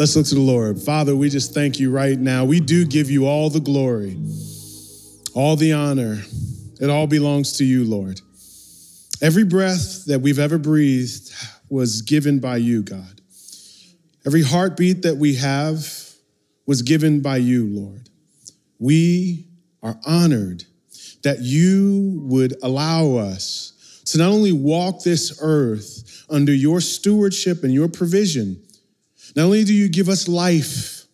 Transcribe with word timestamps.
Let's 0.00 0.16
look 0.16 0.24
to 0.28 0.34
the 0.34 0.40
Lord. 0.40 0.80
Father, 0.80 1.14
we 1.14 1.28
just 1.28 1.52
thank 1.52 1.78
you 1.78 1.90
right 1.90 2.18
now. 2.18 2.46
We 2.46 2.58
do 2.58 2.86
give 2.86 3.10
you 3.10 3.26
all 3.26 3.50
the 3.50 3.60
glory, 3.60 4.16
all 5.34 5.56
the 5.56 5.74
honor. 5.74 6.22
It 6.80 6.88
all 6.88 7.06
belongs 7.06 7.58
to 7.58 7.66
you, 7.66 7.84
Lord. 7.84 8.18
Every 9.20 9.44
breath 9.44 10.06
that 10.06 10.20
we've 10.20 10.38
ever 10.38 10.56
breathed 10.56 11.30
was 11.68 12.00
given 12.00 12.40
by 12.40 12.56
you, 12.56 12.82
God. 12.82 13.20
Every 14.24 14.42
heartbeat 14.42 15.02
that 15.02 15.18
we 15.18 15.34
have 15.34 15.86
was 16.64 16.80
given 16.80 17.20
by 17.20 17.36
you, 17.36 17.66
Lord. 17.66 18.08
We 18.78 19.48
are 19.82 20.00
honored 20.06 20.64
that 21.24 21.40
you 21.40 22.22
would 22.24 22.54
allow 22.62 23.16
us 23.16 24.02
to 24.06 24.16
not 24.16 24.28
only 24.30 24.52
walk 24.52 25.02
this 25.02 25.38
earth 25.42 26.24
under 26.30 26.54
your 26.54 26.80
stewardship 26.80 27.64
and 27.64 27.74
your 27.74 27.88
provision, 27.88 28.62
not 29.36 29.44
only 29.44 29.64
do 29.64 29.74
you 29.74 29.88
give 29.88 30.08
us 30.08 30.28
life, 30.28 31.06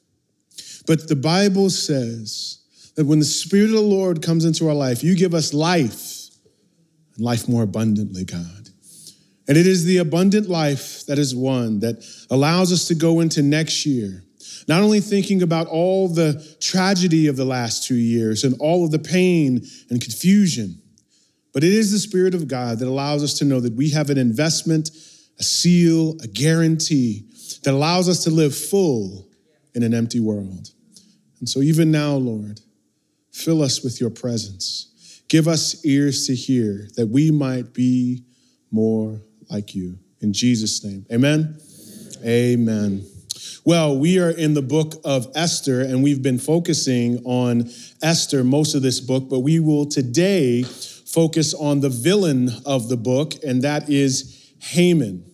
but 0.87 1.09
the 1.09 1.17
Bible 1.17 1.71
says 1.71 2.61
that 2.95 3.07
when 3.07 3.19
the 3.19 3.25
Spirit 3.25 3.67
of 3.67 3.73
the 3.73 3.81
Lord 3.81 4.23
comes 4.23 4.45
into 4.45 4.69
our 4.69 4.75
life, 4.75 5.03
you 5.05 5.15
give 5.15 5.35
us 5.35 5.53
life 5.53 6.29
and 7.17 7.25
life 7.25 7.49
more 7.49 7.63
abundantly, 7.63 8.25
God. 8.25 8.71
And 9.49 9.57
it 9.57 9.67
is 9.67 9.85
the 9.85 9.99
abundant 9.99 10.49
life 10.49 11.07
that 11.07 11.19
is 11.19 11.35
one 11.35 11.81
that 11.81 12.05
allows 12.31 12.73
us 12.73 12.89
to 12.89 12.95
go 12.95 13.21
into 13.21 13.43
next 13.43 13.87
year, 13.87 14.25
not 14.67 14.83
only 14.83 15.01
thinking 15.01 15.43
about 15.43 15.67
all 15.69 16.09
the 16.09 16.57
tragedy 16.61 17.27
of 17.29 17.37
the 17.37 17.45
last 17.45 17.85
two 17.87 17.95
years 17.95 18.45
and 18.45 18.57
all 18.61 18.85
of 18.85 18.91
the 18.91 18.99
pain 18.99 19.65
and 19.91 20.01
confusion, 20.01 20.81
but 21.53 21.63
it 21.65 21.73
is 21.73 21.93
the 21.93 21.99
Spirit 21.99 22.35
of 22.35 22.49
God 22.49 22.81
that 22.81 22.89
allows 22.89 23.23
us 23.23 23.35
to 23.39 23.45
know 23.45 23.61
that 23.61 23.75
we 23.75 23.91
have 23.91 24.11
an 24.11 24.19
investment, 24.19 24.91
a 25.39 25.43
seal, 25.43 26.17
a 26.23 26.27
guarantee 26.27 27.25
that 27.63 27.73
allows 27.73 28.09
us 28.09 28.25
to 28.25 28.31
live 28.31 28.57
full 28.57 29.29
in 29.75 29.83
an 29.83 29.95
empty 29.95 30.21
world. 30.21 30.71
And 31.41 31.49
so, 31.49 31.61
even 31.61 31.91
now, 31.91 32.15
Lord, 32.15 32.61
fill 33.33 33.63
us 33.63 33.83
with 33.83 34.01
your 34.01 34.11
presence. 34.11 35.23
Give 35.29 35.49
us 35.49 35.85
ears 35.85 36.27
to 36.27 36.35
hear 36.35 36.89
that 36.97 37.09
we 37.09 37.31
might 37.31 37.75
be 37.75 38.25
more 38.71 39.21
like 39.51 39.75
you. 39.75 39.99
In 40.21 40.33
Jesus' 40.33 40.83
name, 40.85 41.05
amen. 41.13 41.59
Amen. 42.25 43.05
Well, 43.65 43.99
we 43.99 44.19
are 44.19 44.31
in 44.31 44.55
the 44.55 44.63
book 44.63 44.95
of 45.05 45.31
Esther, 45.35 45.83
and 45.83 46.03
we've 46.03 46.23
been 46.23 46.39
focusing 46.39 47.19
on 47.25 47.69
Esther 48.01 48.45
most 48.45 48.75
of 48.75 48.83
this 48.83 49.01
book, 49.01 49.29
but 49.29 49.41
we 49.41 49.61
will 49.61 49.87
today 49.87 50.63
focus 50.63 51.53
on 51.53 51.81
the 51.81 51.89
villain 51.89 52.49
of 52.65 52.89
the 52.89 52.97
book, 52.97 53.35
and 53.45 53.63
that 53.63 53.91
is 53.91 54.53
Haman. 54.61 55.29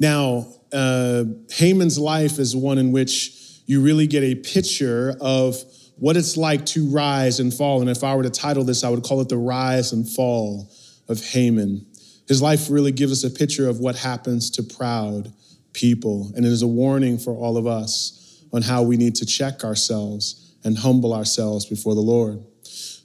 Now, 0.00 0.46
uh, 0.72 1.24
Haman's 1.50 1.98
life 1.98 2.38
is 2.38 2.56
one 2.56 2.78
in 2.78 2.92
which 2.92 3.60
you 3.66 3.80
really 3.80 4.06
get 4.06 4.22
a 4.22 4.34
picture 4.34 5.14
of 5.20 5.62
what 5.96 6.16
it's 6.16 6.36
like 6.36 6.66
to 6.66 6.88
rise 6.88 7.40
and 7.40 7.52
fall. 7.52 7.80
And 7.80 7.88
if 7.88 8.02
I 8.02 8.14
were 8.16 8.22
to 8.22 8.30
title 8.30 8.64
this, 8.64 8.82
I 8.82 8.88
would 8.88 9.02
call 9.02 9.20
it 9.20 9.28
The 9.28 9.36
Rise 9.36 9.92
and 9.92 10.08
Fall 10.08 10.70
of 11.08 11.22
Haman. 11.24 11.86
His 12.26 12.42
life 12.42 12.70
really 12.70 12.92
gives 12.92 13.12
us 13.12 13.24
a 13.24 13.30
picture 13.34 13.68
of 13.68 13.78
what 13.78 13.96
happens 13.96 14.50
to 14.52 14.62
proud 14.62 15.32
people. 15.72 16.32
And 16.34 16.44
it 16.44 16.48
is 16.50 16.62
a 16.62 16.66
warning 16.66 17.18
for 17.18 17.34
all 17.34 17.56
of 17.56 17.66
us 17.66 18.42
on 18.52 18.62
how 18.62 18.82
we 18.82 18.96
need 18.96 19.14
to 19.16 19.26
check 19.26 19.64
ourselves 19.64 20.54
and 20.64 20.78
humble 20.78 21.14
ourselves 21.14 21.66
before 21.66 21.94
the 21.94 22.00
Lord. 22.00 22.42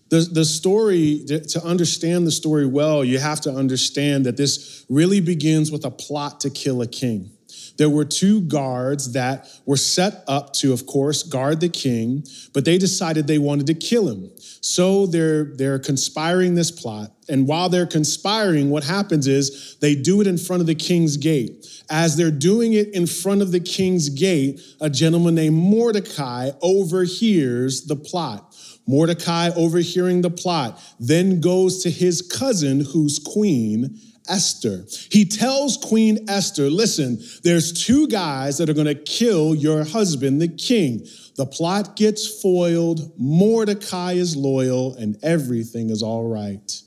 The, 0.09 0.22
the 0.22 0.45
story, 0.45 1.25
to 1.28 1.61
understand 1.66 2.25
the 2.25 2.31
story 2.31 2.66
well, 2.66 3.03
you 3.03 3.19
have 3.19 3.41
to 3.41 3.51
understand 3.51 4.25
that 4.25 4.38
this 4.38 4.85
really 4.89 5.19
begins 5.19 5.69
with 5.69 5.84
a 5.84 5.91
plot 5.91 6.39
to 6.41 6.49
kill 6.49 6.81
a 6.81 6.88
king 6.88 7.31
there 7.77 7.89
were 7.89 8.05
two 8.05 8.41
guards 8.41 9.13
that 9.13 9.47
were 9.65 9.77
set 9.77 10.23
up 10.27 10.53
to, 10.53 10.73
of 10.73 10.85
course, 10.85 11.23
guard 11.23 11.59
the 11.59 11.69
king, 11.69 12.23
but 12.53 12.65
they 12.65 12.77
decided 12.77 13.27
they 13.27 13.38
wanted 13.38 13.67
to 13.67 13.73
kill 13.73 14.09
him. 14.09 14.29
So 14.61 15.05
they're, 15.05 15.45
they're 15.55 15.79
conspiring 15.79 16.55
this 16.55 16.71
plot. 16.71 17.11
And 17.29 17.47
while 17.47 17.69
they're 17.69 17.85
conspiring, 17.85 18.69
what 18.69 18.83
happens 18.83 19.27
is 19.27 19.77
they 19.79 19.95
do 19.95 20.21
it 20.21 20.27
in 20.27 20.37
front 20.37 20.61
of 20.61 20.67
the 20.67 20.75
king's 20.75 21.17
gate. 21.17 21.66
As 21.89 22.16
they're 22.16 22.31
doing 22.31 22.73
it 22.73 22.93
in 22.93 23.05
front 23.05 23.41
of 23.41 23.51
the 23.51 23.59
king's 23.59 24.09
gate, 24.09 24.61
a 24.81 24.89
gentleman 24.89 25.35
named 25.35 25.55
Mordecai 25.55 26.51
overhears 26.61 27.85
the 27.85 27.95
plot. 27.95 28.55
Mordecai, 28.87 29.49
overhearing 29.55 30.21
the 30.21 30.29
plot, 30.29 30.81
then 30.99 31.41
goes 31.41 31.83
to 31.83 31.91
his 31.91 32.21
cousin, 32.21 32.79
who's 32.79 33.19
queen, 33.19 33.99
Esther. 34.29 34.85
He 35.11 35.25
tells 35.25 35.77
Queen 35.77 36.25
Esther, 36.27 36.69
listen, 36.69 37.19
there's 37.43 37.71
two 37.73 38.07
guys 38.07 38.57
that 38.57 38.69
are 38.69 38.73
going 38.73 38.88
to 38.88 38.95
kill 38.95 39.55
your 39.55 39.83
husband, 39.83 40.41
the 40.41 40.47
king. 40.47 41.07
The 41.35 41.45
plot 41.45 41.95
gets 41.95 42.41
foiled, 42.41 43.11
Mordecai 43.17 44.13
is 44.13 44.35
loyal, 44.35 44.95
and 44.95 45.17
everything 45.23 45.89
is 45.89 46.01
all 46.01 46.27
right. 46.27 46.81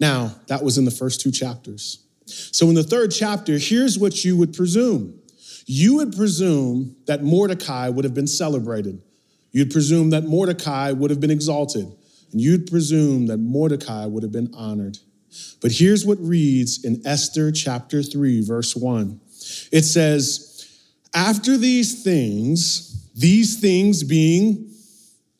Now, 0.00 0.34
that 0.48 0.62
was 0.62 0.78
in 0.78 0.84
the 0.84 0.90
first 0.90 1.20
two 1.20 1.30
chapters. 1.30 2.04
So, 2.26 2.68
in 2.68 2.74
the 2.74 2.82
third 2.82 3.12
chapter, 3.12 3.58
here's 3.58 3.98
what 3.98 4.24
you 4.24 4.36
would 4.36 4.52
presume 4.52 5.18
you 5.66 5.96
would 5.96 6.16
presume 6.16 6.96
that 7.06 7.22
Mordecai 7.22 7.88
would 7.88 8.04
have 8.04 8.14
been 8.14 8.26
celebrated. 8.26 9.00
You'd 9.52 9.70
presume 9.70 10.10
that 10.10 10.24
Mordecai 10.24 10.92
would 10.92 11.10
have 11.10 11.20
been 11.20 11.30
exalted. 11.30 11.86
And 12.32 12.40
you'd 12.40 12.66
presume 12.66 13.26
that 13.26 13.36
Mordecai 13.38 14.06
would 14.06 14.22
have 14.22 14.32
been 14.32 14.50
honored. 14.54 14.98
But 15.60 15.72
here's 15.72 16.04
what 16.04 16.18
reads 16.20 16.84
in 16.84 17.02
Esther 17.06 17.52
chapter 17.52 18.02
3, 18.02 18.42
verse 18.42 18.76
1. 18.76 19.20
It 19.70 19.84
says, 19.84 20.68
After 21.14 21.56
these 21.56 22.02
things, 22.02 23.10
these 23.14 23.60
things 23.60 24.02
being 24.02 24.70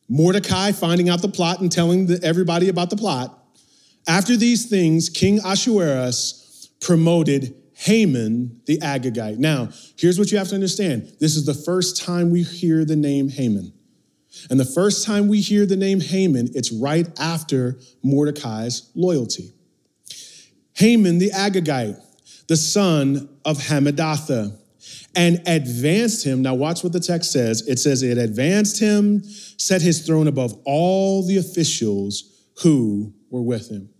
Mordecai 0.09 0.73
finding 0.73 1.09
out 1.09 1.23
the 1.23 1.29
plot 1.29 1.61
and 1.61 1.71
telling 1.71 2.11
everybody 2.23 2.69
about 2.69 2.91
the 2.91 2.97
plot, 2.97 3.39
after 4.07 4.37
these 4.37 4.67
things, 4.67 5.09
King 5.09 5.39
Ahasuerus 5.39 6.69
promoted 6.81 7.55
Haman 7.75 8.61
the 8.67 8.79
Agagite. 8.79 9.39
Now, 9.39 9.71
here's 9.97 10.19
what 10.19 10.31
you 10.31 10.39
have 10.39 10.49
to 10.49 10.55
understand 10.55 11.13
this 11.19 11.37
is 11.37 11.47
the 11.47 11.55
first 11.55 12.03
time 12.03 12.31
we 12.31 12.43
hear 12.43 12.85
the 12.85 12.97
name 12.97 13.29
Haman. 13.29 13.73
And 14.51 14.59
the 14.59 14.65
first 14.65 15.07
time 15.07 15.29
we 15.29 15.41
hear 15.41 15.67
the 15.67 15.77
name 15.77 16.01
Haman, 16.01 16.51
it's 16.55 16.73
right 16.73 17.07
after 17.21 17.79
Mordecai's 18.03 18.91
loyalty. 18.95 19.53
Haman 20.75 21.19
the 21.19 21.31
Agagite, 21.31 22.01
the 22.49 22.57
son 22.57 23.29
of 23.45 23.59
Hammedatha, 23.59 24.59
and 25.15 25.43
advanced 25.47 26.25
him. 26.25 26.43
Now, 26.43 26.55
watch 26.55 26.83
what 26.83 26.93
the 26.93 27.01
text 27.01 27.33
says. 27.33 27.67
It 27.69 27.79
says, 27.79 28.03
It 28.03 28.19
advanced 28.19 28.81
him, 28.81 29.23
set 29.25 29.83
his 29.83 30.07
throne 30.07 30.29
above 30.29 30.59
all 30.65 31.27
the 31.27 31.37
officials 31.37 32.47
who 32.63 33.13
were 33.31 33.43
with 33.43 33.71
him. 33.71 33.91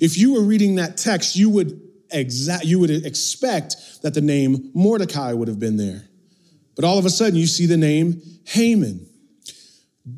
If 0.00 0.18
you 0.18 0.34
were 0.34 0.42
reading 0.42 0.76
that 0.76 0.96
text, 0.96 1.36
you 1.36 1.50
would 1.50 1.80
exact 2.12 2.64
you 2.64 2.78
would 2.80 2.90
expect 2.90 4.02
that 4.02 4.14
the 4.14 4.20
name 4.20 4.70
Mordecai 4.74 5.32
would 5.32 5.48
have 5.48 5.58
been 5.58 5.76
there. 5.76 6.08
But 6.74 6.84
all 6.84 6.98
of 6.98 7.04
a 7.04 7.10
sudden 7.10 7.38
you 7.38 7.46
see 7.46 7.66
the 7.66 7.76
name 7.76 8.20
Haman. 8.46 9.06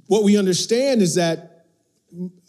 What 0.06 0.22
we 0.22 0.38
understand 0.38 1.02
is 1.02 1.16
that 1.16 1.51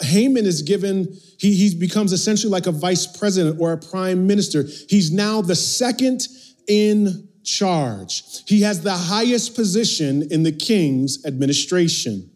Haman 0.01 0.45
is 0.45 0.61
given, 0.61 1.17
he, 1.37 1.53
he 1.53 1.75
becomes 1.75 2.11
essentially 2.11 2.51
like 2.51 2.67
a 2.67 2.71
vice 2.71 3.07
president 3.07 3.59
or 3.59 3.71
a 3.71 3.77
prime 3.77 4.27
minister. 4.27 4.65
He's 4.89 5.11
now 5.11 5.41
the 5.41 5.55
second 5.55 6.27
in 6.67 7.29
charge. 7.43 8.23
He 8.47 8.61
has 8.61 8.81
the 8.81 8.93
highest 8.93 9.55
position 9.55 10.27
in 10.31 10.43
the 10.43 10.51
king's 10.51 11.25
administration. 11.25 12.29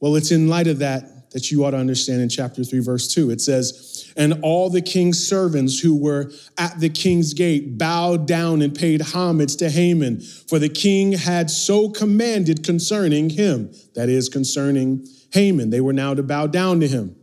Well, 0.00 0.16
it's 0.16 0.30
in 0.30 0.48
light 0.48 0.66
of 0.66 0.80
that 0.80 1.30
that 1.34 1.50
you 1.50 1.64
ought 1.64 1.72
to 1.72 1.76
understand 1.76 2.22
in 2.22 2.28
chapter 2.28 2.62
3, 2.62 2.78
verse 2.78 3.08
2. 3.08 3.30
It 3.30 3.40
says, 3.40 4.12
And 4.16 4.38
all 4.42 4.70
the 4.70 4.80
king's 4.80 5.26
servants 5.26 5.80
who 5.80 5.96
were 5.96 6.30
at 6.58 6.78
the 6.78 6.88
king's 6.88 7.34
gate 7.34 7.76
bowed 7.76 8.28
down 8.28 8.62
and 8.62 8.72
paid 8.72 9.02
homage 9.02 9.56
to 9.56 9.68
Haman, 9.68 10.20
for 10.20 10.60
the 10.60 10.68
king 10.68 11.10
had 11.10 11.50
so 11.50 11.88
commanded 11.88 12.62
concerning 12.62 13.30
him, 13.30 13.72
that 13.96 14.08
is, 14.08 14.28
concerning 14.28 15.08
Haman. 15.34 15.70
They 15.70 15.80
were 15.80 15.92
now 15.92 16.14
to 16.14 16.22
bow 16.22 16.46
down 16.46 16.80
to 16.80 16.88
him. 16.88 17.16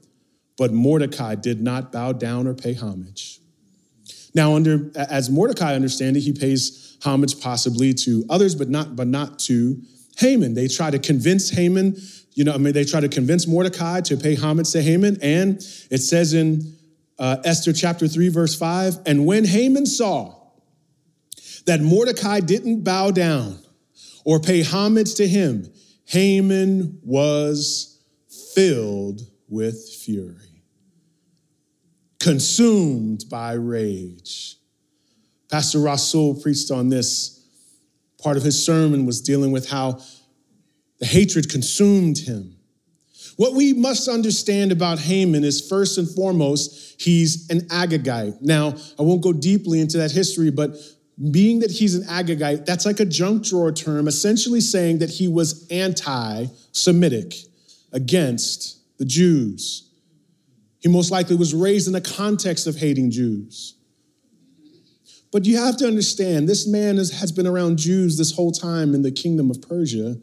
But 0.58 0.74
Mordecai 0.74 1.36
did 1.36 1.62
not 1.62 1.92
bow 1.92 2.12
down 2.12 2.46
or 2.46 2.54
pay 2.54 2.74
homage. 2.74 3.40
Now, 4.36 4.56
under 4.56 4.92
as 4.96 5.30
Mordecai 5.30 5.74
understand 5.74 6.18
it, 6.18 6.22
he 6.22 6.34
pays 6.34 6.98
homage 7.04 7.40
possibly 7.40 7.94
to 7.94 8.26
others, 8.30 8.54
but 8.54 8.70
not, 8.70 8.96
but 8.96 9.08
not 9.08 9.40
to 9.40 9.82
Haman. 10.18 10.54
They 10.54 10.68
try 10.68 10.92
to 10.92 11.00
convince 11.00 11.50
Haman, 11.50 11.98
you 12.34 12.44
know, 12.44 12.54
I 12.54 12.58
mean, 12.58 12.74
they 12.74 12.84
try 12.84 13.00
to 13.00 13.10
convince 13.10 13.48
Mordecai 13.48 14.02
to 14.02 14.18
pay 14.18 14.36
homage 14.36 14.72
to 14.72 14.82
Haman. 14.82 15.18
And 15.22 15.56
it 15.90 16.00
says 16.00 16.34
in 16.34 16.76
uh, 17.18 17.38
Esther 17.44 17.74
chapter 17.74 18.08
3, 18.08 18.30
verse 18.30 18.56
5 18.56 19.00
And 19.06 19.26
when 19.26 19.46
Haman 19.46 19.86
saw 19.86 20.36
that 21.66 21.82
Mordecai 21.82 22.42
didn't 22.42 22.84
bow 22.84 23.12
down 23.12 23.60
or 24.26 24.40
pay 24.40 24.64
homage 24.64 25.16
to 25.16 25.28
him, 25.28 25.72
Haman 26.06 27.00
was 27.04 27.91
filled 28.54 29.22
with 29.48 29.90
fury, 29.90 30.64
consumed 32.20 33.26
by 33.30 33.54
rage. 33.54 34.58
Pastor 35.52 35.80
Rasul 35.80 36.36
preached 36.36 36.72
on 36.72 36.90
this. 36.90 37.46
Part 38.22 38.38
of 38.38 38.44
his 38.44 38.64
sermon 38.64 39.06
was 39.06 39.22
dealing 39.22 39.52
with 39.52 39.70
how 39.70 40.00
the 41.00 41.06
hatred 41.06 41.50
consumed 41.50 42.20
him. 42.20 42.56
What 43.38 43.54
we 43.54 43.74
must 43.74 44.08
understand 44.08 44.72
about 44.72 45.00
Haman 45.00 45.44
is 45.44 45.68
first 45.68 45.98
and 45.98 46.08
foremost, 46.08 47.02
he's 47.02 47.50
an 47.50 47.62
Agagite. 47.70 48.42
Now, 48.42 48.76
I 49.00 49.02
won't 49.02 49.22
go 49.22 49.34
deeply 49.34 49.82
into 49.82 49.98
that 49.98 50.12
history, 50.12 50.52
but 50.52 50.76
being 51.32 51.60
that 51.60 51.72
he's 51.72 51.96
an 51.96 52.04
Agagite, 52.04 52.66
that's 52.66 52.86
like 52.86 53.00
a 53.00 53.06
junk 53.06 53.44
drawer 53.44 53.72
term, 53.72 54.08
essentially 54.08 54.62
saying 54.62 55.00
that 55.00 55.10
he 55.10 55.28
was 55.28 55.68
anti 55.70 56.46
Semitic 56.72 57.34
against 57.92 58.80
the 58.98 59.06
Jews. 59.06 59.90
He 60.80 60.90
most 60.90 61.12
likely 61.12 61.36
was 61.36 61.54
raised 61.54 61.88
in 61.88 61.96
a 61.96 62.02
context 62.02 62.68
of 62.68 62.76
hating 62.76 63.12
Jews. 63.12 63.76
But 65.32 65.46
you 65.46 65.58
have 65.58 65.78
to 65.78 65.88
understand, 65.88 66.50
this 66.50 66.68
man 66.68 66.98
is, 66.98 67.20
has 67.20 67.32
been 67.32 67.48
around 67.48 67.78
Jews 67.78 68.18
this 68.18 68.36
whole 68.36 68.52
time 68.52 68.94
in 68.94 69.02
the 69.02 69.12
kingdom 69.12 69.50
of 69.50 69.62
Persia. 69.62 70.18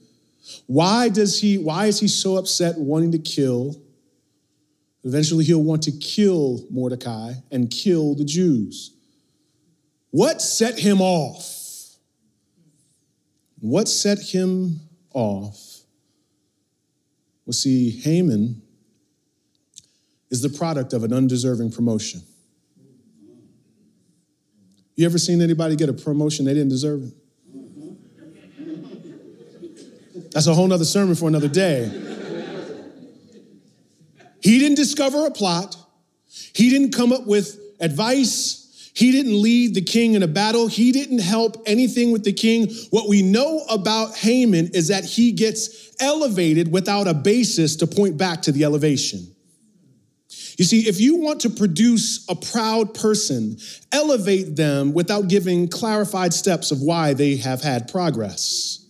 Why 0.67 1.09
does 1.09 1.41
he, 1.41 1.59
why 1.59 1.87
is 1.87 2.01
he 2.01 2.09
so 2.09 2.37
upset 2.37 2.77
wanting 2.77 3.13
to 3.13 3.19
kill? 3.19 3.81
Eventually 5.05 5.45
he'll 5.45 5.63
want 5.63 5.83
to 5.85 5.93
kill 5.93 6.67
Mordecai 6.71 7.35
and 7.51 7.71
kill 7.71 8.15
the 8.15 8.25
Jews. 8.25 8.95
What 10.11 10.43
set 10.43 10.79
him 10.79 11.01
off? 11.01 11.97
What 13.61 13.89
set 13.89 14.19
him 14.19 14.81
off? 15.13 15.68
Well, 17.49 17.55
see, 17.55 17.89
Haman 17.89 18.61
is 20.31 20.43
the 20.43 20.51
product 20.51 20.93
of 20.93 21.03
an 21.03 21.15
undeserving 21.15 21.73
promotion. 21.73 22.21
You 24.97 25.07
ever 25.07 25.17
seen 25.17 25.41
anybody 25.41 25.75
get 25.75 25.89
a 25.89 25.95
promotion 25.95 26.45
they 26.45 26.53
didn't 26.53 26.69
deserve 26.69 27.05
it? 27.05 27.15
That's 30.33 30.47
a 30.47 30.53
whole 30.53 30.67
nother 30.67 30.85
sermon 30.85 31.15
for 31.15 31.27
another 31.27 31.49
day. 31.49 31.91
He 34.43 34.59
didn't 34.59 34.77
discover 34.77 35.25
a 35.25 35.31
plot. 35.31 35.75
He 36.53 36.69
didn't 36.69 36.93
come 36.93 37.15
up 37.15 37.27
with 37.27 37.59
advice. 37.81 38.58
He 38.99 39.13
didn't 39.13 39.41
lead 39.41 39.77
the 39.77 39.81
king 39.81 40.15
in 40.15 40.25
a 40.25 40.27
battle. 40.27 40.67
He 40.67 40.91
didn't 40.91 41.21
help 41.21 41.63
anything 41.67 42.11
with 42.11 42.25
the 42.25 42.33
king. 42.33 42.69
What 42.91 43.09
we 43.09 43.23
know 43.23 43.61
about 43.71 44.17
Haman 44.17 44.71
is 44.75 44.89
that 44.89 45.05
he 45.05 45.31
gets 45.31 45.93
elevated 46.01 46.73
without 46.73 47.07
a 47.07 47.15
basis 47.15 47.77
to 47.77 47.87
point 47.87 48.17
back 48.17 48.43
to 48.43 48.51
the 48.51 48.65
elevation. 48.65 49.21
You 50.57 50.65
see, 50.65 50.89
if 50.89 51.01
you 51.01 51.15
want 51.15 51.43
to 51.43 51.51
produce 51.51 52.29
a 52.29 52.35
proud 52.35 52.93
person, 52.93 53.59
elevate 53.93 54.57
them 54.57 54.93
without 54.93 55.29
giving 55.29 55.69
clarified 55.69 56.35
steps 56.35 56.73
of 56.73 56.83
why 56.83 57.15
they 57.15 57.37
have 57.37 57.63
had 57.63 57.87
progress. 57.87 58.85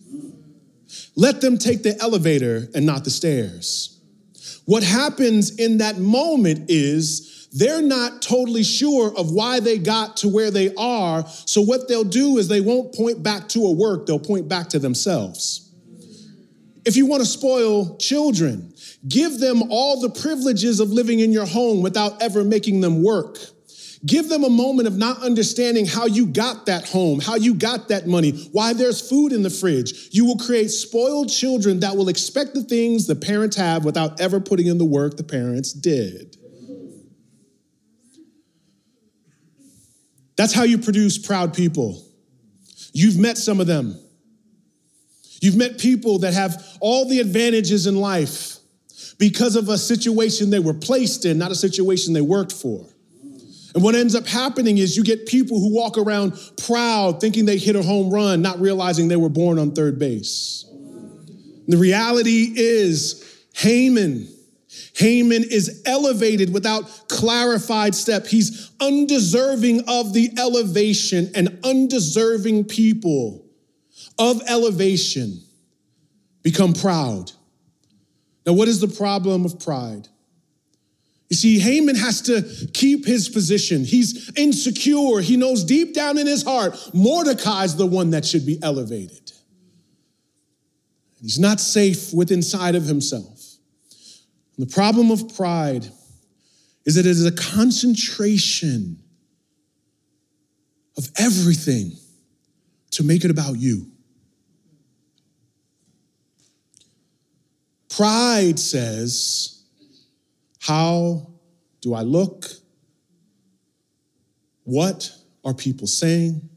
Let 1.15 1.39
them 1.39 1.59
take 1.59 1.83
the 1.83 1.95
elevator 2.01 2.67
and 2.73 2.83
not 2.83 3.03
the 3.03 3.11
stairs. 3.11 3.99
What 4.65 4.81
happens 4.81 5.59
in 5.59 5.77
that 5.77 5.99
moment 5.99 6.71
is 6.71 7.28
they're 7.51 7.81
not 7.81 8.21
totally 8.21 8.63
sure 8.63 9.15
of 9.17 9.31
why 9.31 9.59
they 9.59 9.77
got 9.77 10.17
to 10.17 10.29
where 10.29 10.51
they 10.51 10.73
are. 10.75 11.25
So, 11.27 11.61
what 11.61 11.87
they'll 11.87 12.03
do 12.03 12.37
is 12.37 12.47
they 12.47 12.61
won't 12.61 12.93
point 12.93 13.23
back 13.23 13.49
to 13.49 13.65
a 13.65 13.71
work, 13.71 14.05
they'll 14.05 14.19
point 14.19 14.47
back 14.47 14.69
to 14.69 14.79
themselves. 14.79 15.65
If 16.85 16.95
you 16.95 17.05
want 17.05 17.21
to 17.21 17.27
spoil 17.27 17.97
children, 17.97 18.73
Give 19.07 19.39
them 19.39 19.63
all 19.69 20.01
the 20.01 20.09
privileges 20.09 20.79
of 20.79 20.89
living 20.89 21.19
in 21.19 21.31
your 21.31 21.45
home 21.45 21.81
without 21.81 22.21
ever 22.21 22.43
making 22.43 22.81
them 22.81 23.01
work. 23.01 23.37
Give 24.05 24.29
them 24.29 24.43
a 24.43 24.49
moment 24.49 24.87
of 24.87 24.97
not 24.97 25.21
understanding 25.21 25.85
how 25.85 26.05
you 26.05 26.25
got 26.25 26.65
that 26.67 26.87
home, 26.87 27.19
how 27.19 27.35
you 27.35 27.53
got 27.53 27.89
that 27.89 28.07
money, 28.07 28.31
why 28.51 28.73
there's 28.73 29.07
food 29.07 29.33
in 29.33 29.43
the 29.43 29.49
fridge. 29.49 30.09
You 30.11 30.25
will 30.25 30.37
create 30.37 30.69
spoiled 30.69 31.29
children 31.29 31.81
that 31.81 31.95
will 31.97 32.07
expect 32.07 32.53
the 32.53 32.63
things 32.63 33.07
the 33.07 33.15
parents 33.15 33.57
have 33.57 33.83
without 33.83 34.19
ever 34.21 34.39
putting 34.39 34.67
in 34.67 34.77
the 34.77 34.85
work 34.85 35.17
the 35.17 35.23
parents 35.23 35.73
did. 35.73 36.37
That's 40.39 40.53
how 40.53 40.63
you 40.63 40.77
produce 40.77 41.17
proud 41.17 41.53
people. 41.53 42.01
You've 42.93 43.17
met 43.17 43.37
some 43.37 43.59
of 43.59 43.67
them. 43.67 43.99
You've 45.41 45.57
met 45.57 45.77
people 45.79 46.19
that 46.19 46.33
have 46.33 46.65
all 46.79 47.09
the 47.09 47.19
advantages 47.19 47.87
in 47.87 47.97
life 47.97 48.55
because 49.17 49.57
of 49.57 49.67
a 49.67 49.77
situation 49.77 50.49
they 50.49 50.59
were 50.59 50.73
placed 50.73 51.25
in, 51.25 51.37
not 51.37 51.51
a 51.51 51.55
situation 51.55 52.13
they 52.13 52.21
worked 52.21 52.53
for. 52.53 52.85
And 53.75 53.83
what 53.83 53.95
ends 53.95 54.15
up 54.15 54.25
happening 54.25 54.77
is 54.77 54.95
you 54.95 55.03
get 55.03 55.25
people 55.25 55.59
who 55.59 55.75
walk 55.75 55.97
around 55.97 56.39
proud, 56.65 57.19
thinking 57.19 57.43
they 57.43 57.57
hit 57.57 57.75
a 57.75 57.83
home 57.83 58.09
run, 58.09 58.41
not 58.41 58.61
realizing 58.61 59.09
they 59.09 59.17
were 59.17 59.27
born 59.27 59.59
on 59.59 59.73
third 59.73 59.99
base. 59.99 60.63
The 61.67 61.75
reality 61.75 62.53
is 62.55 63.43
Haman. 63.55 64.29
Haman 64.95 65.43
is 65.43 65.81
elevated 65.85 66.53
without 66.53 66.83
clarified 67.07 67.95
step. 67.95 68.27
He's 68.27 68.71
undeserving 68.79 69.83
of 69.87 70.13
the 70.13 70.31
elevation, 70.37 71.31
and 71.33 71.59
undeserving 71.63 72.65
people 72.65 73.45
of 74.17 74.41
elevation 74.47 75.41
become 76.43 76.73
proud. 76.73 77.31
Now, 78.45 78.53
what 78.53 78.67
is 78.67 78.79
the 78.79 78.87
problem 78.87 79.45
of 79.45 79.59
pride? 79.59 80.07
You 81.29 81.35
see, 81.35 81.59
Haman 81.59 81.95
has 81.95 82.21
to 82.23 82.43
keep 82.73 83.05
his 83.05 83.29
position. 83.29 83.85
He's 83.85 84.31
insecure. 84.35 85.19
He 85.21 85.37
knows 85.37 85.63
deep 85.63 85.93
down 85.93 86.17
in 86.17 86.25
his 86.25 86.43
heart, 86.43 86.75
Mordecai's 86.93 87.75
the 87.75 87.85
one 87.85 88.11
that 88.11 88.25
should 88.25 88.45
be 88.45 88.59
elevated. 88.63 89.31
He's 91.21 91.39
not 91.39 91.59
safe 91.59 92.13
with 92.13 92.31
inside 92.31 92.75
of 92.75 92.83
himself. 92.83 93.38
The 94.59 94.65
problem 94.65 95.09
of 95.09 95.33
pride 95.37 95.87
is 96.85 96.95
that 96.95 97.05
it 97.05 97.11
is 97.11 97.25
a 97.25 97.31
concentration 97.31 99.01
of 100.97 101.07
everything 101.17 101.93
to 102.91 103.03
make 103.03 103.23
it 103.23 103.31
about 103.31 103.57
you. 103.57 103.89
Pride 107.89 108.59
says, 108.59 109.63
How 110.59 111.31
do 111.79 111.93
I 111.93 112.01
look? 112.01 112.47
What 114.65 115.09
are 115.45 115.53
people 115.53 115.87
saying? 115.87 116.49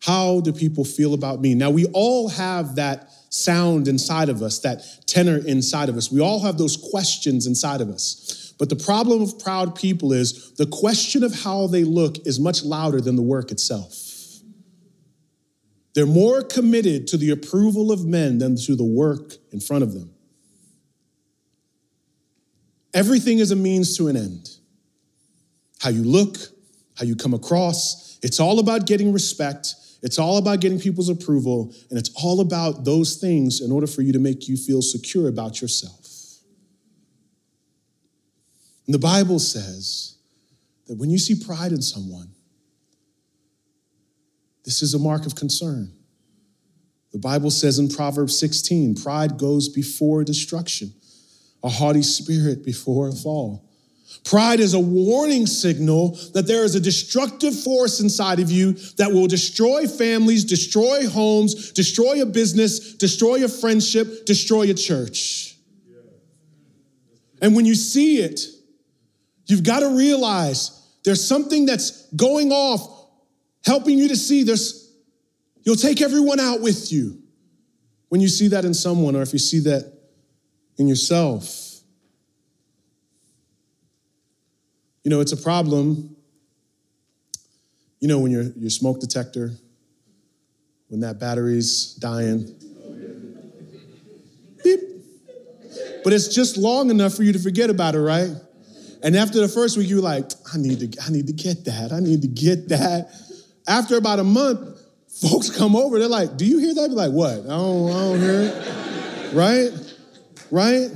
How 0.00 0.40
do 0.40 0.54
people 0.54 0.86
feel 0.86 1.12
about 1.12 1.42
me? 1.42 1.54
Now, 1.54 1.68
we 1.68 1.84
all 1.92 2.30
have 2.30 2.76
that 2.76 3.10
sound 3.34 3.88
inside 3.88 4.28
of 4.28 4.42
us, 4.42 4.60
that 4.60 4.84
tenor 5.06 5.38
inside 5.38 5.88
of 5.88 5.96
us. 5.96 6.10
We 6.10 6.20
all 6.20 6.40
have 6.40 6.56
those 6.56 6.76
questions 6.76 7.46
inside 7.46 7.80
of 7.80 7.88
us. 7.88 8.54
But 8.58 8.68
the 8.68 8.76
problem 8.76 9.22
of 9.22 9.38
proud 9.40 9.74
people 9.74 10.12
is 10.12 10.52
the 10.52 10.66
question 10.66 11.24
of 11.24 11.34
how 11.42 11.66
they 11.66 11.82
look 11.82 12.24
is 12.26 12.38
much 12.38 12.62
louder 12.62 13.00
than 13.00 13.16
the 13.16 13.22
work 13.22 13.50
itself. 13.50 14.00
They're 15.94 16.06
more 16.06 16.42
committed 16.42 17.08
to 17.08 17.16
the 17.16 17.30
approval 17.30 17.90
of 17.90 18.04
men 18.04 18.38
than 18.38 18.56
to 18.56 18.76
the 18.76 18.84
work 18.84 19.34
in 19.52 19.60
front 19.60 19.82
of 19.82 19.92
them. 19.92 20.12
Everything 22.92 23.38
is 23.40 23.50
a 23.50 23.56
means 23.56 23.96
to 23.96 24.06
an 24.06 24.16
end. 24.16 24.50
How 25.80 25.90
you 25.90 26.04
look, 26.04 26.36
how 26.96 27.04
you 27.04 27.16
come 27.16 27.34
across, 27.34 28.18
it's 28.22 28.38
all 28.38 28.60
about 28.60 28.86
getting 28.86 29.12
respect. 29.12 29.74
It's 30.04 30.18
all 30.18 30.36
about 30.36 30.60
getting 30.60 30.78
people's 30.78 31.08
approval, 31.08 31.74
and 31.88 31.98
it's 31.98 32.10
all 32.22 32.40
about 32.40 32.84
those 32.84 33.16
things 33.16 33.62
in 33.62 33.72
order 33.72 33.86
for 33.86 34.02
you 34.02 34.12
to 34.12 34.18
make 34.18 34.48
you 34.48 34.56
feel 34.56 34.82
secure 34.82 35.28
about 35.28 35.62
yourself. 35.62 36.06
And 38.86 38.92
the 38.92 38.98
Bible 38.98 39.38
says 39.38 40.18
that 40.86 40.98
when 40.98 41.08
you 41.08 41.18
see 41.18 41.42
pride 41.42 41.72
in 41.72 41.80
someone, 41.80 42.28
this 44.62 44.82
is 44.82 44.92
a 44.92 44.98
mark 44.98 45.24
of 45.24 45.34
concern. 45.34 45.90
The 47.12 47.18
Bible 47.18 47.50
says 47.50 47.78
in 47.78 47.88
Proverbs 47.88 48.38
16, 48.38 48.96
pride 48.96 49.38
goes 49.38 49.70
before 49.70 50.22
destruction 50.22 50.92
a 51.62 51.68
haughty 51.70 52.02
spirit 52.02 52.62
before 52.62 53.08
a 53.08 53.12
fall. 53.12 53.66
Pride 54.22 54.60
is 54.60 54.74
a 54.74 54.78
warning 54.78 55.46
signal 55.46 56.18
that 56.32 56.46
there 56.46 56.64
is 56.64 56.74
a 56.74 56.80
destructive 56.80 57.58
force 57.58 58.00
inside 58.00 58.40
of 58.40 58.50
you 58.50 58.72
that 58.96 59.12
will 59.12 59.26
destroy 59.26 59.86
families, 59.86 60.44
destroy 60.44 61.08
homes, 61.08 61.72
destroy 61.72 62.22
a 62.22 62.26
business, 62.26 62.94
destroy 62.94 63.44
a 63.44 63.48
friendship, 63.48 64.24
destroy 64.24 64.70
a 64.70 64.74
church. 64.74 65.56
And 67.42 67.54
when 67.54 67.66
you 67.66 67.74
see 67.74 68.18
it, 68.18 68.40
you've 69.46 69.64
got 69.64 69.80
to 69.80 69.96
realize 69.96 70.80
there's 71.04 71.26
something 71.26 71.66
that's 71.66 72.06
going 72.14 72.52
off, 72.52 73.08
helping 73.66 73.98
you 73.98 74.08
to 74.08 74.16
see 74.16 74.42
there's, 74.42 74.90
you'll 75.64 75.76
take 75.76 76.00
everyone 76.00 76.40
out 76.40 76.62
with 76.62 76.90
you 76.90 77.18
when 78.08 78.20
you 78.20 78.28
see 78.28 78.48
that 78.48 78.64
in 78.64 78.72
someone 78.72 79.16
or 79.16 79.22
if 79.22 79.32
you 79.32 79.38
see 79.38 79.60
that 79.60 79.92
in 80.78 80.88
yourself. 80.88 81.63
You 85.04 85.10
know, 85.10 85.20
it's 85.20 85.32
a 85.32 85.36
problem, 85.36 86.16
you 88.00 88.08
know, 88.08 88.18
when 88.18 88.32
your, 88.32 88.44
your 88.56 88.70
smoke 88.70 89.00
detector, 89.00 89.52
when 90.88 91.00
that 91.00 91.20
battery's 91.20 91.94
dying. 91.94 92.46
Beep. 94.64 94.80
But 96.02 96.12
it's 96.12 96.28
just 96.28 96.56
long 96.56 96.90
enough 96.90 97.14
for 97.14 97.22
you 97.22 97.32
to 97.32 97.38
forget 97.38 97.70
about 97.70 97.94
it, 97.94 98.00
right? 98.00 98.30
And 99.02 99.14
after 99.14 99.40
the 99.40 99.48
first 99.48 99.76
week, 99.76 99.90
you're 99.90 100.00
like, 100.00 100.30
I 100.52 100.56
need 100.56 100.80
to, 100.80 101.02
I 101.02 101.10
need 101.10 101.26
to 101.26 101.34
get 101.34 101.66
that. 101.66 101.92
I 101.92 102.00
need 102.00 102.22
to 102.22 102.28
get 102.28 102.68
that. 102.70 103.10
After 103.68 103.96
about 103.96 104.18
a 104.18 104.24
month, 104.24 104.80
folks 105.20 105.54
come 105.54 105.76
over, 105.76 105.98
they're 105.98 106.08
like, 106.08 106.38
Do 106.38 106.46
you 106.46 106.58
hear 106.58 106.74
that? 106.74 106.88
Be 106.88 106.94
like, 106.94 107.12
what? 107.12 107.40
I 107.40 107.48
don't, 107.48 107.90
I 107.90 107.92
don't 107.92 108.20
hear 108.20 108.40
it. 108.40 109.34
right? 109.34 109.70
Right? 110.50 110.90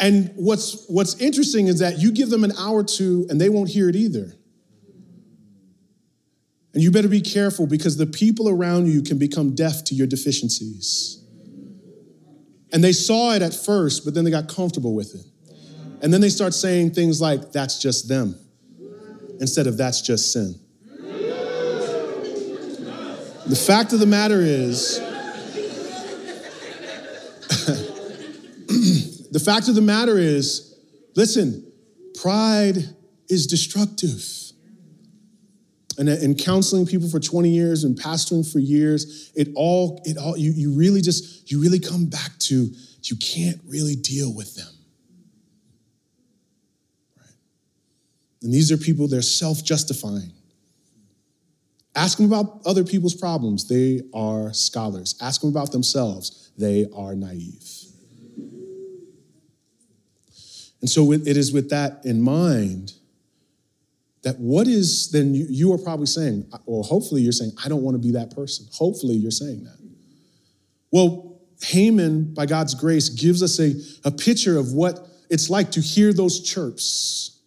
And 0.00 0.32
what's, 0.34 0.86
what's 0.88 1.20
interesting 1.20 1.66
is 1.66 1.80
that 1.80 1.98
you 1.98 2.10
give 2.10 2.30
them 2.30 2.42
an 2.42 2.52
hour 2.58 2.78
or 2.78 2.84
two 2.84 3.26
and 3.28 3.38
they 3.38 3.50
won't 3.50 3.68
hear 3.68 3.88
it 3.88 3.94
either. 3.94 4.32
And 6.72 6.82
you 6.82 6.90
better 6.90 7.08
be 7.08 7.20
careful 7.20 7.66
because 7.66 7.96
the 7.98 8.06
people 8.06 8.48
around 8.48 8.86
you 8.86 9.02
can 9.02 9.18
become 9.18 9.54
deaf 9.54 9.84
to 9.84 9.94
your 9.94 10.06
deficiencies. 10.06 11.22
And 12.72 12.82
they 12.82 12.92
saw 12.92 13.34
it 13.34 13.42
at 13.42 13.52
first, 13.52 14.04
but 14.04 14.14
then 14.14 14.24
they 14.24 14.30
got 14.30 14.48
comfortable 14.48 14.94
with 14.94 15.14
it. 15.14 15.26
And 16.02 16.14
then 16.14 16.20
they 16.20 16.28
start 16.30 16.54
saying 16.54 16.92
things 16.92 17.20
like, 17.20 17.52
that's 17.52 17.78
just 17.78 18.08
them, 18.08 18.36
instead 19.40 19.66
of 19.66 19.76
that's 19.76 20.00
just 20.00 20.32
sin. 20.32 20.54
The 23.46 23.56
fact 23.56 23.92
of 23.92 23.98
the 23.98 24.06
matter 24.06 24.40
is, 24.40 25.00
The 29.30 29.40
fact 29.40 29.68
of 29.68 29.74
the 29.74 29.80
matter 29.80 30.18
is, 30.18 30.76
listen, 31.14 31.70
pride 32.20 32.76
is 33.28 33.46
destructive. 33.46 34.24
And 35.98 36.08
in 36.08 36.34
counseling 36.34 36.86
people 36.86 37.08
for 37.08 37.20
20 37.20 37.50
years 37.50 37.84
and 37.84 37.96
pastoring 37.96 38.50
for 38.50 38.58
years, 38.58 39.30
it 39.34 39.48
all, 39.54 40.00
it 40.04 40.16
all, 40.16 40.36
you, 40.36 40.52
you 40.52 40.72
really 40.72 41.00
just, 41.00 41.50
you 41.50 41.60
really 41.60 41.78
come 41.78 42.06
back 42.06 42.38
to 42.40 42.70
you 43.04 43.16
can't 43.16 43.60
really 43.66 43.96
deal 43.96 44.34
with 44.34 44.54
them. 44.56 44.72
Right? 47.16 47.34
And 48.42 48.52
these 48.52 48.70
are 48.70 48.76
people, 48.76 49.08
they're 49.08 49.22
self-justifying. 49.22 50.32
Ask 51.94 52.18
them 52.18 52.26
about 52.26 52.60
other 52.64 52.84
people's 52.84 53.14
problems. 53.14 53.68
They 53.68 54.02
are 54.14 54.52
scholars. 54.52 55.16
Ask 55.20 55.40
them 55.40 55.50
about 55.50 55.72
themselves. 55.72 56.52
They 56.56 56.86
are 56.94 57.14
naive. 57.14 57.68
And 60.80 60.88
so 60.88 61.12
it 61.12 61.26
is 61.26 61.52
with 61.52 61.70
that 61.70 62.00
in 62.04 62.22
mind 62.22 62.94
that 64.22 64.38
what 64.38 64.66
is 64.66 65.10
then 65.10 65.34
you, 65.34 65.72
are 65.72 65.78
probably 65.78 66.06
saying, 66.06 66.50
or 66.66 66.84
hopefully 66.84 67.22
you're 67.22 67.32
saying, 67.32 67.52
I 67.64 67.68
don't 67.68 67.82
want 67.82 67.94
to 67.94 67.98
be 67.98 68.12
that 68.12 68.34
person. 68.34 68.66
Hopefully 68.72 69.16
you're 69.16 69.30
saying 69.30 69.64
that. 69.64 69.78
Well, 70.90 71.40
Haman, 71.62 72.34
by 72.34 72.46
God's 72.46 72.74
grace, 72.74 73.08
gives 73.08 73.42
us 73.42 73.58
a, 73.60 73.74
a 74.04 74.10
picture 74.10 74.58
of 74.58 74.72
what 74.72 75.06
it's 75.30 75.48
like 75.48 75.70
to 75.72 75.80
hear 75.80 76.12
those 76.12 76.40
chirps. 76.40 77.40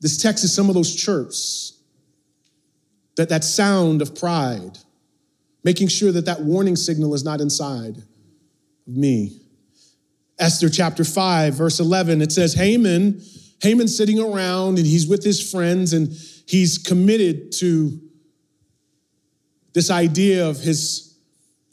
This 0.00 0.16
text 0.18 0.44
is 0.44 0.54
some 0.54 0.68
of 0.68 0.74
those 0.74 0.94
chirps, 0.94 1.80
that, 3.16 3.28
that 3.30 3.44
sound 3.44 4.00
of 4.00 4.14
pride, 4.14 4.78
making 5.64 5.88
sure 5.88 6.12
that 6.12 6.26
that 6.26 6.40
warning 6.40 6.76
signal 6.76 7.14
is 7.14 7.24
not 7.24 7.40
inside 7.40 7.96
of 7.98 8.96
me. 8.96 9.40
Esther 10.38 10.68
chapter 10.68 11.04
5, 11.04 11.54
verse 11.54 11.80
11, 11.80 12.22
it 12.22 12.30
says, 12.30 12.54
Haman, 12.54 13.20
Haman's 13.60 13.96
sitting 13.96 14.20
around 14.20 14.78
and 14.78 14.86
he's 14.86 15.06
with 15.06 15.24
his 15.24 15.50
friends 15.50 15.92
and 15.92 16.08
he's 16.46 16.78
committed 16.78 17.52
to 17.52 18.00
this 19.72 19.90
idea 19.90 20.48
of 20.48 20.60
his, 20.60 21.16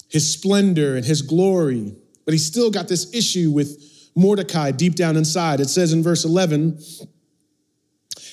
his 0.09 0.31
splendor 0.31 0.95
and 0.95 1.05
his 1.05 1.21
glory, 1.21 1.95
but 2.25 2.33
he's 2.33 2.45
still 2.45 2.71
got 2.71 2.87
this 2.87 3.13
issue 3.13 3.51
with 3.51 4.09
Mordecai 4.15 4.71
deep 4.71 4.95
down 4.95 5.15
inside. 5.15 5.59
It 5.59 5.69
says 5.69 5.93
in 5.93 6.01
verse 6.01 6.25
11, 6.25 6.79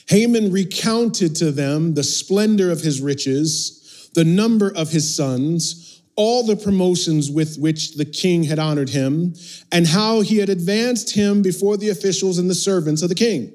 Haman 0.08 0.50
recounted 0.50 1.36
to 1.36 1.50
them 1.50 1.94
the 1.94 2.02
splendor 2.02 2.70
of 2.70 2.80
his 2.80 3.00
riches, 3.00 4.10
the 4.14 4.24
number 4.24 4.72
of 4.74 4.90
his 4.90 5.14
sons, 5.14 5.91
all 6.16 6.44
the 6.44 6.56
promotions 6.56 7.30
with 7.30 7.56
which 7.58 7.94
the 7.94 8.04
king 8.04 8.44
had 8.44 8.58
honored 8.58 8.90
him, 8.90 9.34
and 9.70 9.86
how 9.86 10.20
he 10.20 10.38
had 10.38 10.48
advanced 10.48 11.14
him 11.14 11.42
before 11.42 11.76
the 11.76 11.88
officials 11.88 12.38
and 12.38 12.50
the 12.50 12.54
servants 12.54 13.02
of 13.02 13.08
the 13.08 13.14
king. 13.14 13.52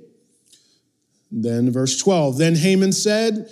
Then, 1.32 1.72
verse 1.72 1.98
12 1.98 2.38
Then 2.38 2.56
Haman 2.56 2.94
said, 2.94 3.50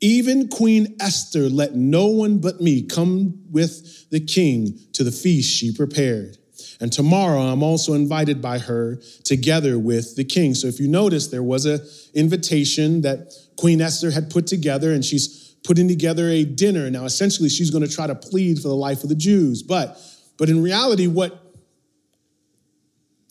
Even 0.00 0.48
Queen 0.48 0.96
Esther 1.00 1.48
let 1.48 1.74
no 1.74 2.06
one 2.06 2.38
but 2.38 2.60
me 2.60 2.82
come 2.82 3.40
with 3.50 4.08
the 4.10 4.20
king 4.20 4.78
to 4.92 5.02
the 5.02 5.12
feast 5.12 5.56
she 5.56 5.72
prepared. 5.72 6.38
And 6.80 6.92
tomorrow 6.92 7.40
I'm 7.40 7.62
also 7.62 7.94
invited 7.94 8.42
by 8.42 8.58
her 8.58 9.00
together 9.24 9.78
with 9.78 10.16
the 10.16 10.24
king. 10.24 10.54
So 10.54 10.66
if 10.68 10.78
you 10.78 10.88
notice, 10.88 11.28
there 11.28 11.42
was 11.42 11.64
an 11.64 11.80
invitation 12.14 13.00
that 13.00 13.32
Queen 13.56 13.80
Esther 13.80 14.10
had 14.10 14.30
put 14.30 14.46
together, 14.46 14.92
and 14.92 15.04
she's 15.04 15.45
putting 15.64 15.88
together 15.88 16.28
a 16.28 16.44
dinner. 16.44 16.90
Now, 16.90 17.04
essentially, 17.04 17.48
she's 17.48 17.70
going 17.70 17.86
to 17.86 17.92
try 17.92 18.06
to 18.06 18.14
plead 18.14 18.60
for 18.60 18.68
the 18.68 18.76
life 18.76 19.02
of 19.02 19.08
the 19.08 19.14
Jews. 19.14 19.62
But, 19.62 20.00
but 20.38 20.48
in 20.48 20.62
reality, 20.62 21.06
what 21.06 21.52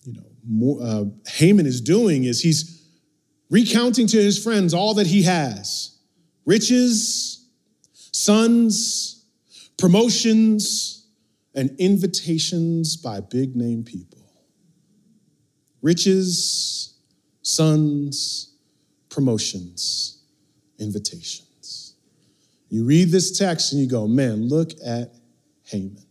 you 0.03 0.13
know, 0.13 0.25
more, 0.47 0.79
uh, 0.81 1.05
Haman 1.27 1.65
is 1.65 1.81
doing 1.81 2.25
is 2.25 2.41
he's 2.41 2.83
recounting 3.49 4.07
to 4.07 4.17
his 4.17 4.41
friends 4.41 4.73
all 4.73 4.95
that 4.95 5.07
he 5.07 5.23
has 5.23 5.97
riches, 6.45 7.47
sons, 8.11 9.25
promotions, 9.77 11.07
and 11.55 11.75
invitations 11.79 12.97
by 12.97 13.19
big 13.19 13.55
name 13.55 13.83
people. 13.83 14.19
Riches, 15.81 16.95
sons, 17.41 18.55
promotions, 19.09 20.23
invitations. 20.79 21.44
You 22.69 22.85
read 22.85 23.09
this 23.09 23.37
text 23.37 23.71
and 23.71 23.81
you 23.81 23.87
go, 23.87 24.07
man, 24.07 24.47
look 24.47 24.71
at 24.85 25.13
Haman. 25.63 26.03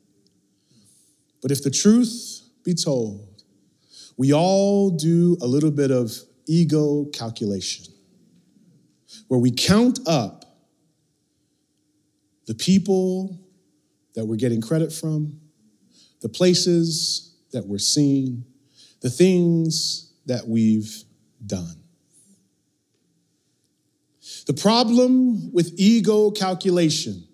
But 1.42 1.50
if 1.50 1.62
the 1.62 1.70
truth 1.70 2.42
be 2.64 2.74
told, 2.74 3.42
we 4.16 4.32
all 4.32 4.90
do 4.90 5.36
a 5.42 5.46
little 5.46 5.70
bit 5.70 5.90
of 5.90 6.12
ego 6.46 7.06
calculation 7.12 7.92
where 9.28 9.40
we 9.40 9.50
count 9.50 10.00
up 10.06 10.44
the 12.46 12.54
people 12.54 13.40
that 14.14 14.24
we're 14.24 14.36
getting 14.36 14.60
credit 14.60 14.92
from, 14.92 15.40
the 16.20 16.28
places 16.28 17.34
that 17.52 17.66
we're 17.66 17.78
seeing, 17.78 18.44
the 19.00 19.10
things 19.10 20.12
that 20.26 20.46
we've 20.46 21.04
done. 21.46 21.83
The 24.46 24.54
problem 24.54 25.52
with 25.52 25.72
ego 25.76 26.30
calculation 26.30 27.26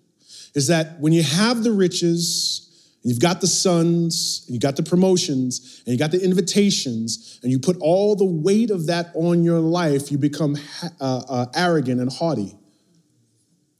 is 0.55 0.67
that 0.67 0.99
when 0.99 1.13
you 1.13 1.23
have 1.23 1.63
the 1.63 1.71
riches, 1.71 2.67
and 3.03 3.11
you've 3.11 3.21
got 3.21 3.41
the 3.41 3.47
sons, 3.47 4.43
and 4.45 4.53
you've 4.53 4.61
got 4.61 4.75
the 4.75 4.83
promotions, 4.83 5.81
and 5.85 5.93
you 5.93 5.99
got 5.99 6.11
the 6.11 6.23
invitations, 6.23 7.39
and 7.41 7.51
you 7.51 7.59
put 7.59 7.77
all 7.79 8.15
the 8.15 8.25
weight 8.25 8.69
of 8.69 8.87
that 8.87 9.11
on 9.15 9.43
your 9.43 9.59
life, 9.59 10.11
you 10.11 10.17
become 10.17 10.55
uh, 10.99 11.21
uh, 11.27 11.45
arrogant 11.55 11.99
and 11.99 12.11
haughty. 12.11 12.55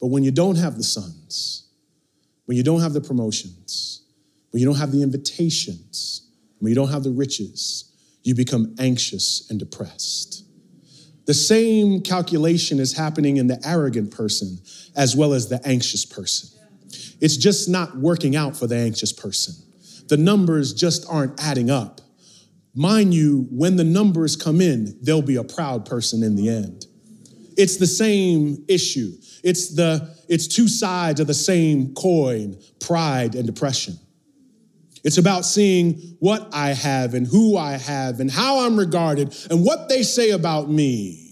But 0.00 0.08
when 0.08 0.24
you 0.24 0.32
don't 0.32 0.56
have 0.56 0.76
the 0.76 0.82
sons, 0.82 1.68
when 2.46 2.56
you 2.56 2.64
don't 2.64 2.80
have 2.80 2.92
the 2.92 3.00
promotions, 3.00 4.02
when 4.50 4.60
you 4.60 4.66
don't 4.66 4.78
have 4.78 4.92
the 4.92 5.02
invitations, 5.02 6.28
when 6.58 6.70
you 6.70 6.74
don't 6.74 6.90
have 6.90 7.04
the 7.04 7.10
riches, 7.10 7.92
you 8.22 8.34
become 8.34 8.74
anxious 8.78 9.48
and 9.50 9.58
depressed. 9.58 10.44
The 11.26 11.34
same 11.34 12.00
calculation 12.00 12.80
is 12.80 12.96
happening 12.96 13.36
in 13.36 13.46
the 13.46 13.60
arrogant 13.64 14.10
person 14.10 14.58
as 14.96 15.14
well 15.14 15.32
as 15.32 15.48
the 15.48 15.60
anxious 15.66 16.04
person. 16.04 16.50
It's 17.20 17.36
just 17.36 17.68
not 17.68 17.96
working 17.96 18.34
out 18.34 18.56
for 18.56 18.66
the 18.66 18.76
anxious 18.76 19.12
person. 19.12 19.54
The 20.08 20.16
numbers 20.16 20.72
just 20.72 21.06
aren't 21.08 21.40
adding 21.42 21.70
up. 21.70 22.00
mind 22.74 23.14
you, 23.14 23.46
when 23.50 23.76
the 23.76 23.84
numbers 23.84 24.34
come 24.34 24.60
in, 24.60 24.98
there'll 25.02 25.22
be 25.22 25.36
a 25.36 25.44
proud 25.44 25.86
person 25.86 26.22
in 26.22 26.36
the 26.36 26.48
end. 26.48 26.86
It's 27.56 27.76
the 27.76 27.86
same 27.86 28.64
issue. 28.66 29.12
It's 29.44 29.74
the 29.74 30.16
it's 30.28 30.46
two 30.46 30.68
sides 30.68 31.20
of 31.20 31.26
the 31.26 31.34
same 31.34 31.94
coin, 31.94 32.58
pride 32.80 33.34
and 33.34 33.46
depression. 33.46 33.98
It's 35.04 35.18
about 35.18 35.44
seeing 35.44 36.16
what 36.20 36.48
I 36.52 36.70
have 36.70 37.14
and 37.14 37.26
who 37.26 37.56
I 37.56 37.72
have 37.72 38.20
and 38.20 38.30
how 38.30 38.64
I'm 38.64 38.78
regarded 38.78 39.34
and 39.50 39.64
what 39.64 39.88
they 39.88 40.02
say 40.02 40.30
about 40.30 40.70
me. 40.70 41.22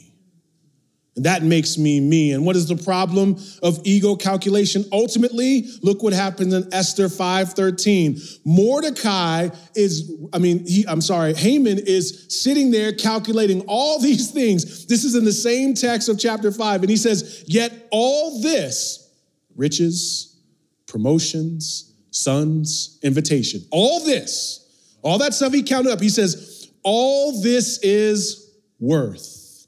And 1.17 1.27
that 1.27 1.43
makes 1.43 1.77
me 1.77 2.01
me. 2.01 2.33
And 2.33 2.47
what 2.47 2.57
is 2.57 2.67
the 2.67 2.77
problem 2.77 3.37
of 3.63 3.81
ego 3.85 4.17
calculation? 4.17 4.85
Ultimately, 4.93 5.67
look 5.83 6.03
what 6.03 6.13
happens 6.13 6.55
in 6.55 6.73
Esther 6.73 7.09
5:13. 7.09 8.41
Mordecai 8.45 9.51
is, 9.75 10.11
I 10.33 10.39
mean, 10.39 10.67
he, 10.67 10.85
I'm 10.89 11.01
sorry, 11.01 11.35
Haman 11.35 11.79
is 11.79 12.27
sitting 12.29 12.71
there 12.71 12.93
calculating 12.93 13.63
all 13.67 13.99
these 13.99 14.31
things. 14.31 14.87
This 14.87 15.05
is 15.05 15.15
in 15.15 15.25
the 15.25 15.33
same 15.33 15.75
text 15.75 16.09
of 16.09 16.19
chapter 16.19 16.51
5. 16.53 16.83
And 16.83 16.91
he 16.91 16.97
says, 16.97 17.45
Yet 17.47 17.89
all 17.91 18.41
this, 18.41 19.13
riches, 19.57 20.39
promotions, 20.87 21.90
sons, 22.11 22.99
invitation, 23.03 23.63
all 23.71 24.05
this, 24.05 24.97
all 25.03 25.19
that 25.19 25.35
stuff 25.35 25.53
he 25.53 25.63
counted 25.63 25.93
up, 25.93 26.01
he 26.01 26.09
says, 26.09 26.71
All 26.83 27.41
this 27.41 27.79
is 27.83 28.51
worth 28.79 29.67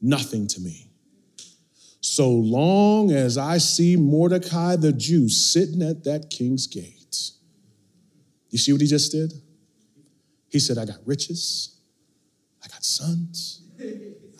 nothing 0.00 0.46
to 0.48 0.60
me. 0.60 0.90
So 2.00 2.30
long 2.30 3.10
as 3.10 3.36
I 3.36 3.58
see 3.58 3.96
Mordecai 3.96 4.76
the 4.76 4.92
Jew 4.92 5.28
sitting 5.28 5.82
at 5.82 6.04
that 6.04 6.30
king's 6.30 6.66
gate. 6.66 6.94
You 8.50 8.58
see 8.58 8.72
what 8.72 8.80
he 8.80 8.86
just 8.86 9.12
did? 9.12 9.32
He 10.48 10.58
said, 10.58 10.78
I 10.78 10.86
got 10.86 10.96
riches, 11.04 11.78
I 12.64 12.68
got 12.68 12.84
sons, 12.84 13.62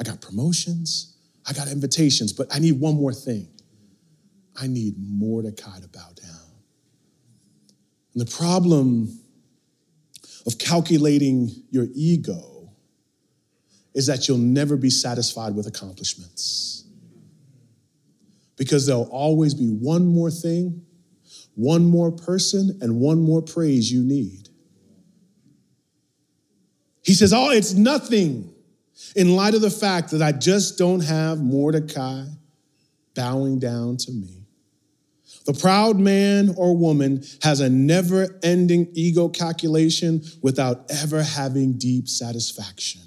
I 0.01 0.03
got 0.03 0.23
promotions, 0.23 1.17
I 1.47 1.53
got 1.53 1.69
invitations, 1.69 2.33
but 2.33 2.47
I 2.51 2.59
need 2.59 2.81
one 2.81 2.95
more 2.95 3.13
thing. 3.13 3.49
I 4.61 4.67
need 4.67 4.95
Mordecai 4.99 5.79
to 5.81 5.89
bow 5.89 6.09
down. 6.21 6.48
And 8.15 8.27
the 8.27 8.31
problem 8.31 9.21
of 10.47 10.59
calculating 10.59 11.51
your 11.71 11.87
ego 11.95 12.71
is 13.95 14.07
that 14.07 14.29
you'll 14.29 14.39
never 14.39 14.77
be 14.77 14.91
satisfied 14.91 15.55
with 15.55 15.67
accomplishments. 15.67 16.85
Because 18.57 18.87
there'll 18.87 19.11
always 19.11 19.55
be 19.55 19.69
one 19.69 20.07
more 20.07 20.31
thing, 20.31 20.85
one 21.55 21.85
more 21.85 22.11
person, 22.11 22.79
and 22.81 23.01
one 23.01 23.21
more 23.21 23.43
praise 23.43 23.91
you 23.93 24.03
need. 24.03 24.49
He 27.03 27.15
says, 27.15 27.33
Oh, 27.33 27.51
it's 27.51 27.75
nothing 27.75 28.53
in 29.17 29.35
light 29.35 29.55
of 29.55 29.61
the 29.61 29.71
fact 29.71 30.11
that 30.11 30.23
I 30.23 30.33
just 30.33 30.79
don't 30.79 31.01
have 31.01 31.41
Mordecai 31.41 32.25
bowing 33.15 33.59
down 33.59 33.97
to 33.97 34.13
me. 34.13 34.38
The 35.49 35.55
proud 35.55 35.99
man 35.99 36.55
or 36.59 36.77
woman 36.77 37.25
has 37.43 37.61
a 37.61 37.71
never 37.71 38.39
ending 38.43 38.91
ego 38.93 39.31
calculation 39.31 40.23
without 40.43 40.85
ever 40.91 41.23
having 41.23 41.79
deep 41.79 42.07
satisfaction. 42.07 43.01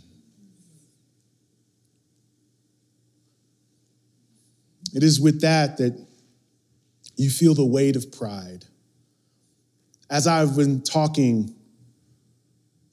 It 4.91 5.03
is 5.03 5.21
with 5.21 5.41
that 5.41 5.77
that 5.77 6.03
you 7.15 7.29
feel 7.29 7.53
the 7.53 7.63
weight 7.63 7.95
of 7.95 8.12
pride. 8.12 8.65
As 10.10 10.25
I've 10.25 10.55
been 10.55 10.81
talking, 10.81 11.53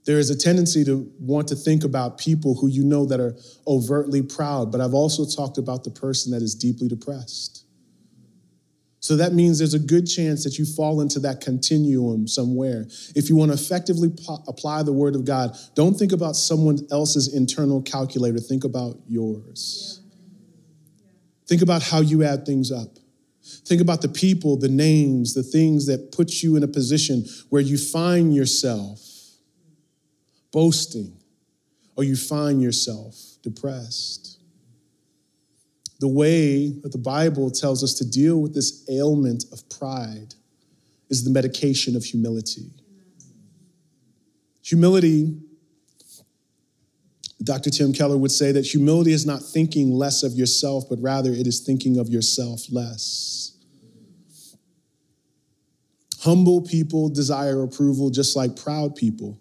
there 0.05 0.19
is 0.19 0.29
a 0.29 0.37
tendency 0.37 0.85
to 0.85 1.11
want 1.19 1.49
to 1.49 1.57
think 1.57 1.85
about 1.85 2.19
people 2.19 2.55
who 2.55 2.69
you 2.69 2.85
know 2.85 3.07
that 3.07 3.19
are 3.19 3.35
overtly 3.67 4.21
proud, 4.21 4.71
but 4.71 4.83
I've 4.83 4.93
also 4.93 5.25
talked 5.25 5.57
about 5.57 5.85
the 5.85 5.91
person 5.91 6.33
that 6.33 6.43
is 6.43 6.55
deeply 6.55 6.87
depressed. 6.87 7.65
So 9.09 9.17
that 9.17 9.33
means 9.33 9.59
there's 9.59 9.73
a 9.73 9.79
good 9.79 10.07
chance 10.07 10.45
that 10.45 10.59
you 10.59 10.67
fall 10.67 11.01
into 11.01 11.19
that 11.21 11.41
continuum 11.41 12.29
somewhere. 12.29 12.85
If 13.17 13.31
you 13.31 13.37
want 13.37 13.51
to 13.51 13.55
effectively 13.55 14.11
po- 14.11 14.45
apply 14.47 14.83
the 14.83 14.93
word 14.93 15.15
of 15.15 15.25
God, 15.25 15.57
don't 15.75 15.95
think 15.95 16.13
about 16.13 16.37
someone 16.37 16.87
else's 16.91 17.33
internal 17.35 17.81
calculator, 17.81 18.39
think 18.39 18.65
about 18.65 18.99
yours. 19.09 20.03
Yeah. 20.03 21.07
Think 21.47 21.63
about 21.63 21.83
how 21.83 22.03
you 22.03 22.23
add 22.23 22.45
things 22.45 22.71
up. 22.71 22.99
Think 23.65 23.81
about 23.81 24.03
the 24.03 24.11
people, 24.11 24.59
the 24.59 24.69
names, 24.69 25.33
the 25.33 25.43
things 25.43 25.87
that 25.87 26.13
put 26.13 26.43
you 26.43 26.57
in 26.57 26.63
a 26.63 26.69
position 26.69 27.25
where 27.49 27.63
you 27.63 27.79
find 27.79 28.35
yourself 28.35 29.01
boasting 30.53 31.17
or 31.97 32.05
you 32.05 32.15
find 32.15 32.61
yourself 32.61 33.17
depressed. 33.43 34.38
The 36.01 36.09
way 36.09 36.69
that 36.83 36.93
the 36.93 36.99
Bible 36.99 37.51
tells 37.51 37.83
us 37.83 37.95
to 37.95 38.09
deal 38.09 38.41
with 38.41 38.55
this 38.55 38.89
ailment 38.89 39.45
of 39.53 39.69
pride 39.69 40.35
is 41.11 41.25
the 41.25 41.31
medication 41.31 41.97
of 41.97 42.05
humility. 42.05 42.71
Humility 44.63 45.41
Dr. 47.43 47.71
Tim 47.71 47.93
Keller 47.93 48.17
would 48.17 48.33
say 48.33 48.53
that 48.53 48.67
humility 48.67 49.13
is 49.13 49.25
not 49.25 49.43
thinking 49.43 49.93
less 49.93 50.23
of 50.23 50.33
yourself, 50.35 50.85
but 50.91 51.01
rather 51.01 51.33
it 51.33 51.47
is 51.47 51.61
thinking 51.61 51.99
of 51.99 52.09
yourself 52.09 52.63
less. 52.71 53.57
Humble 56.21 56.63
people 56.63 57.09
desire 57.09 57.63
approval 57.63 58.11
just 58.11 58.37
like 58.37 58.57
proud 58.57 58.97
people, 58.97 59.39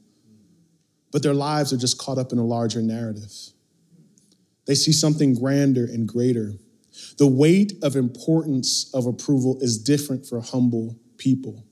but 1.12 1.24
their 1.24 1.34
lives 1.34 1.74
are 1.74 1.78
just 1.78 1.98
caught 1.98 2.20
up 2.20 2.32
in 2.32 2.38
a 2.38 2.46
larger 2.46 2.84
narrative. 2.84 3.34
They 4.68 4.76
see 4.76 4.92
something 4.92 5.34
grander 5.34 5.86
and 5.86 6.08
greater. 6.08 6.54
The 7.18 7.28
weight 7.28 7.74
of 7.82 7.96
importance 7.96 8.92
of 8.94 9.06
approval 9.06 9.58
is 9.62 9.78
different 9.78 10.26
for 10.26 10.42
humble 10.42 10.98
people. 11.18 11.64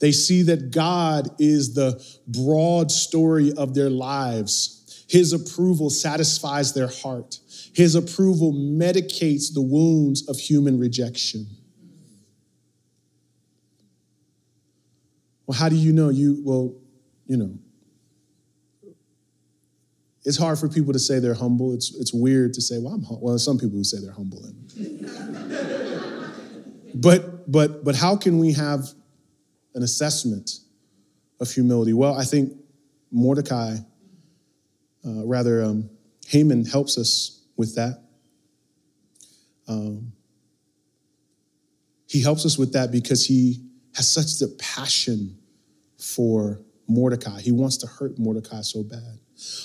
They 0.00 0.12
see 0.12 0.42
that 0.42 0.70
God 0.70 1.28
is 1.38 1.74
the 1.74 2.04
broad 2.26 2.90
story 2.90 3.52
of 3.52 3.74
their 3.74 3.90
lives 3.90 4.80
his 5.10 5.32
approval 5.32 5.90
satisfies 5.90 6.72
their 6.72 6.86
heart. 6.86 7.40
His 7.74 7.96
approval 7.96 8.52
medicates 8.52 9.52
the 9.52 9.60
wounds 9.60 10.28
of 10.28 10.38
human 10.38 10.78
rejection. 10.78 11.48
Well, 15.48 15.58
how 15.58 15.68
do 15.68 15.74
you 15.74 15.92
know? 15.92 16.10
You, 16.10 16.40
well, 16.44 16.76
you 17.26 17.36
know, 17.36 17.58
it's 20.24 20.36
hard 20.36 20.58
for 20.58 20.68
people 20.68 20.92
to 20.92 20.98
say 20.98 21.18
they're 21.18 21.34
humble. 21.34 21.72
It's, 21.72 21.94
it's 21.96 22.12
weird 22.12 22.52
to 22.54 22.60
say, 22.60 22.78
well, 22.78 22.94
I'm 22.94 23.02
humble. 23.02 23.20
Well, 23.22 23.38
some 23.38 23.58
people 23.58 23.76
who 23.76 23.84
say 23.84 23.98
they're 24.00 24.12
humble. 24.12 24.42
but, 26.94 27.50
but, 27.50 27.84
but 27.84 27.94
how 27.94 28.16
can 28.16 28.38
we 28.38 28.52
have 28.52 28.90
an 29.74 29.82
assessment 29.82 30.58
of 31.40 31.50
humility? 31.50 31.94
Well, 31.94 32.14
I 32.14 32.24
think 32.24 32.52
Mordecai 33.10 33.76
uh, 35.06 35.26
rather, 35.26 35.62
um, 35.62 35.88
Haman 36.28 36.64
helps 36.64 36.98
us 36.98 37.42
with 37.56 37.74
that. 37.76 38.02
Um, 39.66 40.12
he 42.06 42.22
helps 42.22 42.44
us 42.44 42.58
with 42.58 42.72
that 42.72 42.90
because 42.90 43.24
he 43.24 43.64
has 43.94 44.10
such 44.10 44.46
a 44.46 44.52
passion 44.56 45.38
for 45.98 46.60
Mordecai. 46.88 47.40
He 47.40 47.52
wants 47.52 47.76
to 47.78 47.86
hurt 47.86 48.18
Mordecai 48.18 48.62
so 48.62 48.82
bad. 48.82 49.18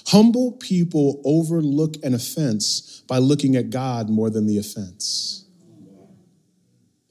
Humble 0.08 0.54
people 0.54 1.22
overlook 1.26 1.96
an 2.04 2.14
offense 2.14 3.04
by 3.08 3.18
looking 3.18 3.56
at 3.56 3.70
God 3.70 4.10
more 4.10 4.30
than 4.30 4.48
the 4.48 4.58
offense. 4.58 5.46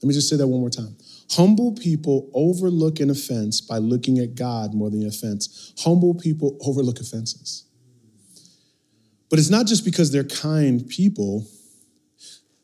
Let 0.01 0.07
me 0.09 0.13
just 0.13 0.29
say 0.29 0.35
that 0.35 0.47
one 0.47 0.59
more 0.59 0.69
time. 0.69 0.95
Humble 1.31 1.73
people 1.73 2.29
overlook 2.33 2.99
an 2.99 3.09
offense 3.09 3.59
by 3.61 3.79
looking 3.79 4.19
at 4.19 4.35
God 4.35 4.73
more 4.73 4.89
than 4.89 4.99
the 4.99 5.07
offense. 5.07 5.73
Humble 5.79 6.13
people 6.13 6.57
overlook 6.61 6.99
offenses. 6.99 7.65
But 9.29 9.39
it's 9.39 9.49
not 9.49 9.65
just 9.65 9.83
because 9.83 10.11
they're 10.11 10.23
kind 10.23 10.87
people. 10.87 11.47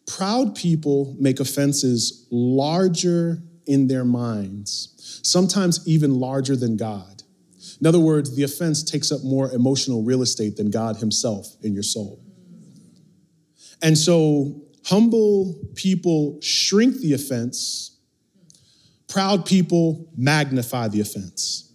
Proud 0.05 0.55
people 0.55 1.15
make 1.19 1.39
offenses 1.39 2.27
larger 2.29 3.41
in 3.65 3.87
their 3.87 4.05
minds, 4.05 5.19
sometimes 5.23 5.87
even 5.87 6.19
larger 6.19 6.55
than 6.55 6.77
God. 6.77 7.20
In 7.81 7.87
other 7.87 7.99
words, 7.99 8.35
the 8.35 8.43
offense 8.43 8.83
takes 8.83 9.11
up 9.11 9.23
more 9.23 9.51
emotional 9.51 10.03
real 10.03 10.21
estate 10.21 10.55
than 10.55 10.69
God 10.69 10.97
Himself 10.97 11.47
in 11.63 11.73
your 11.73 11.83
soul. 11.83 12.23
And 13.81 13.97
so, 13.97 14.61
humble 14.85 15.55
people 15.73 16.39
shrink 16.41 16.97
the 16.97 17.13
offense, 17.13 17.97
proud 19.07 19.47
people 19.47 20.07
magnify 20.15 20.89
the 20.89 21.01
offense. 21.01 21.73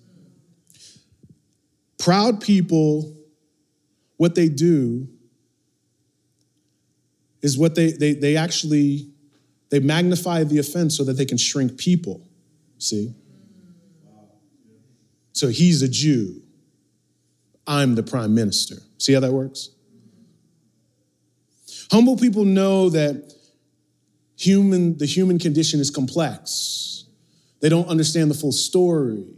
Proud 1.99 2.41
people 2.41 3.17
what 4.17 4.37
they 4.37 4.49
do 4.49 5.09
is 7.43 7.59
what 7.59 7.75
they, 7.75 7.91
they, 7.91 8.15
they 8.15 8.37
actually 8.37 9.11
they 9.71 9.81
magnify 9.81 10.45
the 10.45 10.59
offense 10.59 10.97
so 10.97 11.03
that 11.05 11.15
they 11.15 11.25
can 11.25 11.37
shrink 11.37 11.77
people 11.77 12.29
see 12.79 13.13
so 15.37 15.49
he's 15.49 15.83
a 15.83 15.89
jew 15.89 16.43
I'm 17.67 17.95
the 17.95 18.03
prime 18.03 18.35
minister. 18.35 18.77
See 18.99 19.13
how 19.13 19.21
that 19.21 19.33
works? 19.33 19.71
Humble 21.91 22.17
people 22.17 22.45
know 22.45 22.91
that 22.91 23.35
human, 24.39 24.97
the 24.99 25.07
human 25.07 25.39
condition 25.39 25.81
is 25.81 25.91
complex. 25.91 27.05
They 27.61 27.69
don't 27.69 27.89
understand 27.89 28.31
the 28.31 28.35
full 28.35 28.53
story. 28.53 29.35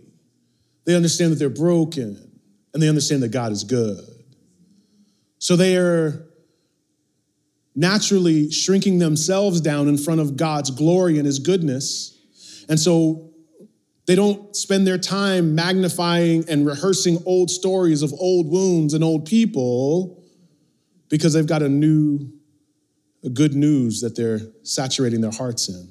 They 0.85 0.95
understand 0.95 1.33
that 1.33 1.37
they're 1.37 1.49
broken 1.49 2.39
and 2.75 2.83
they 2.83 2.89
understand 2.89 3.23
that 3.23 3.31
God 3.31 3.53
is 3.53 3.65
good. 3.65 4.05
So 5.39 5.57
they 5.57 5.77
are 5.77 6.27
naturally 7.75 8.51
shrinking 8.51 8.99
themselves 8.99 9.61
down 9.61 9.89
in 9.89 9.97
front 9.97 10.21
of 10.21 10.37
God's 10.37 10.71
glory 10.71 11.17
and 11.17 11.27
his 11.27 11.39
goodness. 11.39 12.15
And 12.69 12.79
so 12.79 13.28
they 14.09 14.15
don't 14.15 14.57
spend 14.57 14.87
their 14.87 14.97
time 14.97 15.55
magnifying 15.55 16.43
and 16.49 16.67
rehearsing 16.67 17.23
old 17.27 17.51
stories 17.51 18.03
of 18.03 18.11
old 18.15 18.51
wounds 18.51 18.95
and 18.95 19.05
old 19.05 19.27
people 19.27 20.25
because 21.11 21.35
they've 21.35 21.47
got 21.47 21.63
a 21.63 21.69
new, 21.69 22.33
a 23.23 23.29
good 23.29 23.53
news 23.53 24.01
that 24.01 24.17
they're 24.17 24.41
saturating 24.63 25.21
their 25.21 25.31
hearts 25.31 25.69
in. 25.69 25.91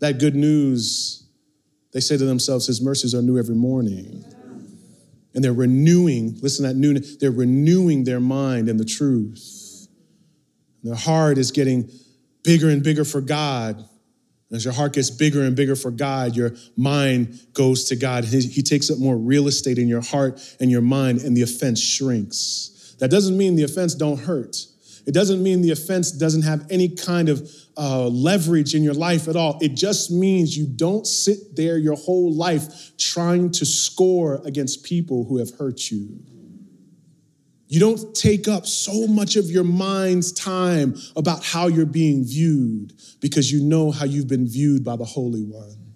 That 0.00 0.18
good 0.18 0.36
news, 0.36 1.26
they 1.94 2.00
say 2.00 2.18
to 2.18 2.26
themselves, 2.26 2.66
His 2.66 2.82
mercies 2.82 3.14
are 3.14 3.22
new 3.22 3.38
every 3.38 3.54
morning. 3.54 4.22
And 5.34 5.42
they're 5.42 5.54
renewing, 5.54 6.38
listen 6.42 6.64
to 6.64 6.74
that 6.74 6.78
newness, 6.78 7.16
they're 7.16 7.30
renewing 7.30 8.04
their 8.04 8.20
mind 8.20 8.68
in 8.68 8.76
the 8.76 8.84
truth. 8.84 9.88
Their 10.82 10.94
heart 10.94 11.38
is 11.38 11.52
getting 11.52 11.90
bigger 12.42 12.68
and 12.68 12.82
bigger 12.82 13.06
for 13.06 13.22
God 13.22 13.82
as 14.52 14.64
your 14.64 14.74
heart 14.74 14.92
gets 14.92 15.10
bigger 15.10 15.42
and 15.42 15.56
bigger 15.56 15.74
for 15.74 15.90
God, 15.90 16.36
your 16.36 16.52
mind 16.76 17.40
goes 17.54 17.84
to 17.84 17.96
God. 17.96 18.24
He, 18.24 18.62
takes 18.62 18.90
up 18.90 18.98
more 18.98 19.16
real 19.16 19.48
estate 19.48 19.78
in 19.78 19.88
your 19.88 20.02
heart 20.02 20.40
and 20.60 20.70
your 20.70 20.82
mind, 20.82 21.20
and 21.22 21.36
the 21.36 21.42
offense 21.42 21.80
shrinks. 21.80 22.96
That 23.00 23.10
doesn't 23.10 23.36
mean 23.36 23.56
the 23.56 23.64
offense 23.64 23.94
don't 23.94 24.20
hurt. 24.20 24.56
It 25.06 25.12
doesn't 25.12 25.42
mean 25.42 25.60
the 25.60 25.72
offense 25.72 26.12
doesn't 26.12 26.42
have 26.42 26.66
any 26.70 26.88
kind 26.88 27.28
of 27.28 27.50
uh, 27.76 28.06
leverage 28.06 28.74
in 28.74 28.82
your 28.82 28.94
life 28.94 29.28
at 29.28 29.36
all. 29.36 29.58
It 29.60 29.74
just 29.74 30.10
means 30.10 30.56
you 30.56 30.66
don't 30.66 31.06
sit 31.06 31.56
there 31.56 31.76
your 31.76 31.96
whole 31.96 32.32
life 32.32 32.96
trying 32.96 33.50
to 33.52 33.66
score 33.66 34.40
against 34.46 34.84
people 34.84 35.24
who 35.24 35.38
have 35.38 35.50
hurt 35.58 35.90
you. 35.90 36.20
You 37.66 37.80
don't 37.80 38.14
take 38.14 38.46
up 38.46 38.66
so 38.66 39.06
much 39.06 39.36
of 39.36 39.46
your 39.46 39.64
mind's 39.64 40.32
time 40.32 40.96
about 41.16 41.42
how 41.42 41.66
you're 41.66 41.86
being 41.86 42.24
viewed 42.24 42.92
because 43.20 43.50
you 43.50 43.62
know 43.62 43.90
how 43.90 44.04
you've 44.04 44.28
been 44.28 44.46
viewed 44.46 44.84
by 44.84 44.96
the 44.96 45.04
Holy 45.04 45.42
One. 45.42 45.94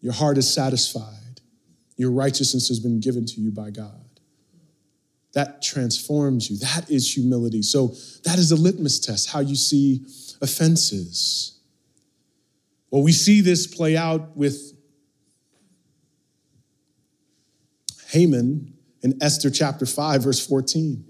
Your 0.00 0.12
heart 0.12 0.38
is 0.38 0.52
satisfied. 0.52 1.40
Your 1.96 2.10
righteousness 2.10 2.68
has 2.68 2.78
been 2.78 3.00
given 3.00 3.24
to 3.26 3.40
you 3.40 3.50
by 3.50 3.70
God. 3.70 4.00
That 5.32 5.62
transforms 5.62 6.48
you. 6.48 6.58
That 6.58 6.88
is 6.88 7.12
humility. 7.12 7.62
So, 7.62 7.88
that 8.24 8.38
is 8.38 8.52
a 8.52 8.56
litmus 8.56 9.00
test, 9.00 9.30
how 9.30 9.40
you 9.40 9.56
see 9.56 10.04
offenses. 10.40 11.58
Well, 12.90 13.02
we 13.02 13.10
see 13.10 13.40
this 13.40 13.66
play 13.66 13.96
out 13.96 14.36
with 14.36 14.72
Haman 18.10 18.73
in 19.04 19.22
Esther 19.22 19.50
chapter 19.50 19.86
5, 19.86 20.22
verse 20.22 20.44
14. 20.44 21.04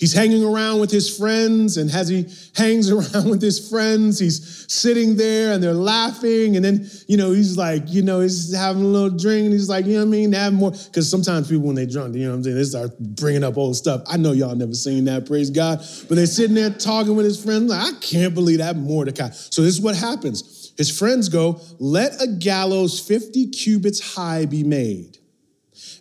He's 0.00 0.14
hanging 0.14 0.42
around 0.42 0.80
with 0.80 0.90
his 0.90 1.14
friends, 1.14 1.76
and 1.76 1.90
as 1.90 2.08
he 2.08 2.26
hangs 2.56 2.90
around 3.14 3.28
with 3.28 3.42
his 3.42 3.68
friends, 3.68 4.18
he's 4.18 4.64
sitting 4.72 5.16
there 5.16 5.52
and 5.52 5.62
they're 5.62 5.74
laughing. 5.74 6.56
And 6.56 6.64
then, 6.64 6.90
you 7.06 7.18
know, 7.18 7.32
he's 7.32 7.58
like, 7.58 7.82
you 7.86 8.00
know, 8.00 8.20
he's 8.20 8.54
having 8.54 8.82
a 8.82 8.86
little 8.86 9.16
drink 9.16 9.44
and 9.44 9.52
he's 9.52 9.68
like, 9.68 9.84
you 9.84 9.92
know 9.92 9.98
what 9.98 10.06
I 10.06 10.08
mean? 10.08 10.32
Have 10.32 10.54
more. 10.54 10.70
Because 10.70 11.08
sometimes 11.08 11.48
people, 11.48 11.66
when 11.66 11.76
they 11.76 11.84
drunk, 11.84 12.14
you 12.14 12.24
know 12.24 12.30
what 12.30 12.36
I'm 12.36 12.44
saying, 12.44 12.56
they 12.56 12.64
start 12.64 12.98
bringing 12.98 13.44
up 13.44 13.58
old 13.58 13.76
stuff. 13.76 14.02
I 14.06 14.16
know 14.16 14.32
y'all 14.32 14.56
never 14.56 14.72
seen 14.72 15.04
that, 15.04 15.26
praise 15.26 15.50
God. 15.50 15.84
But 16.08 16.14
they're 16.14 16.24
sitting 16.24 16.54
there 16.54 16.70
talking 16.70 17.14
with 17.14 17.26
his 17.26 17.42
friends, 17.42 17.70
like, 17.70 17.94
I 17.94 17.98
can't 18.00 18.34
believe 18.34 18.58
that 18.58 18.76
Mordecai. 18.76 19.28
So 19.28 19.60
this 19.60 19.74
is 19.74 19.82
what 19.82 19.96
happens. 19.96 20.72
His 20.78 20.98
friends 20.98 21.28
go, 21.28 21.60
let 21.78 22.22
a 22.22 22.26
gallows 22.26 22.98
50 23.06 23.50
cubits 23.50 24.14
high 24.14 24.46
be 24.46 24.64
made 24.64 25.19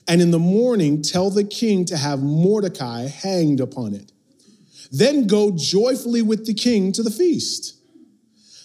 and 0.10 0.22
in 0.22 0.32
the 0.32 0.39
morning 0.39 1.04
tell 1.04 1.30
the 1.30 1.43
king 1.43 1.86
to 1.86 1.95
have 1.95 2.22
Mordecai 2.24 3.08
hanged 3.08 3.60
upon 3.60 3.93
it. 3.93 4.12
Then 4.91 5.28
go 5.28 5.52
joyfully 5.56 6.24
with 6.24 6.48
the 6.48 6.54
king 6.56 6.91
to 6.93 7.04
the 7.04 7.12
feast. 7.12 7.76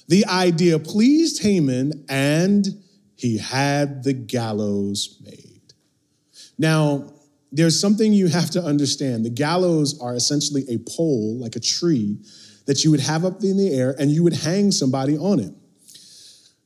The 0.09 0.25
idea 0.27 0.79
pleased 0.79 1.43
Haman, 1.43 2.07
and 2.09 2.67
he 3.15 3.37
had 3.37 4.05
the 4.05 4.15
gallows 4.15 5.21
made. 5.23 5.61
Now, 6.59 7.13
there's 7.53 7.79
something 7.79 8.13
you 8.13 8.29
have 8.29 8.51
to 8.51 8.63
understand. 8.63 9.25
The 9.25 9.31
gallows 9.31 10.01
are 10.01 10.15
essentially 10.15 10.65
a 10.69 10.79
pole, 10.79 11.39
like 11.39 11.57
a 11.57 11.61
tree, 11.61 12.19
that 12.67 12.85
you 12.85 12.91
would 12.91 13.01
have 13.01 13.25
up 13.25 13.43
in 13.43 13.59
the 13.59 13.73
air 13.73 13.95
and 13.99 14.11
you 14.11 14.25
would 14.25 14.33
hang 14.33 14.73
somebody 14.73 15.19
on 15.19 15.41
it. 15.41 15.53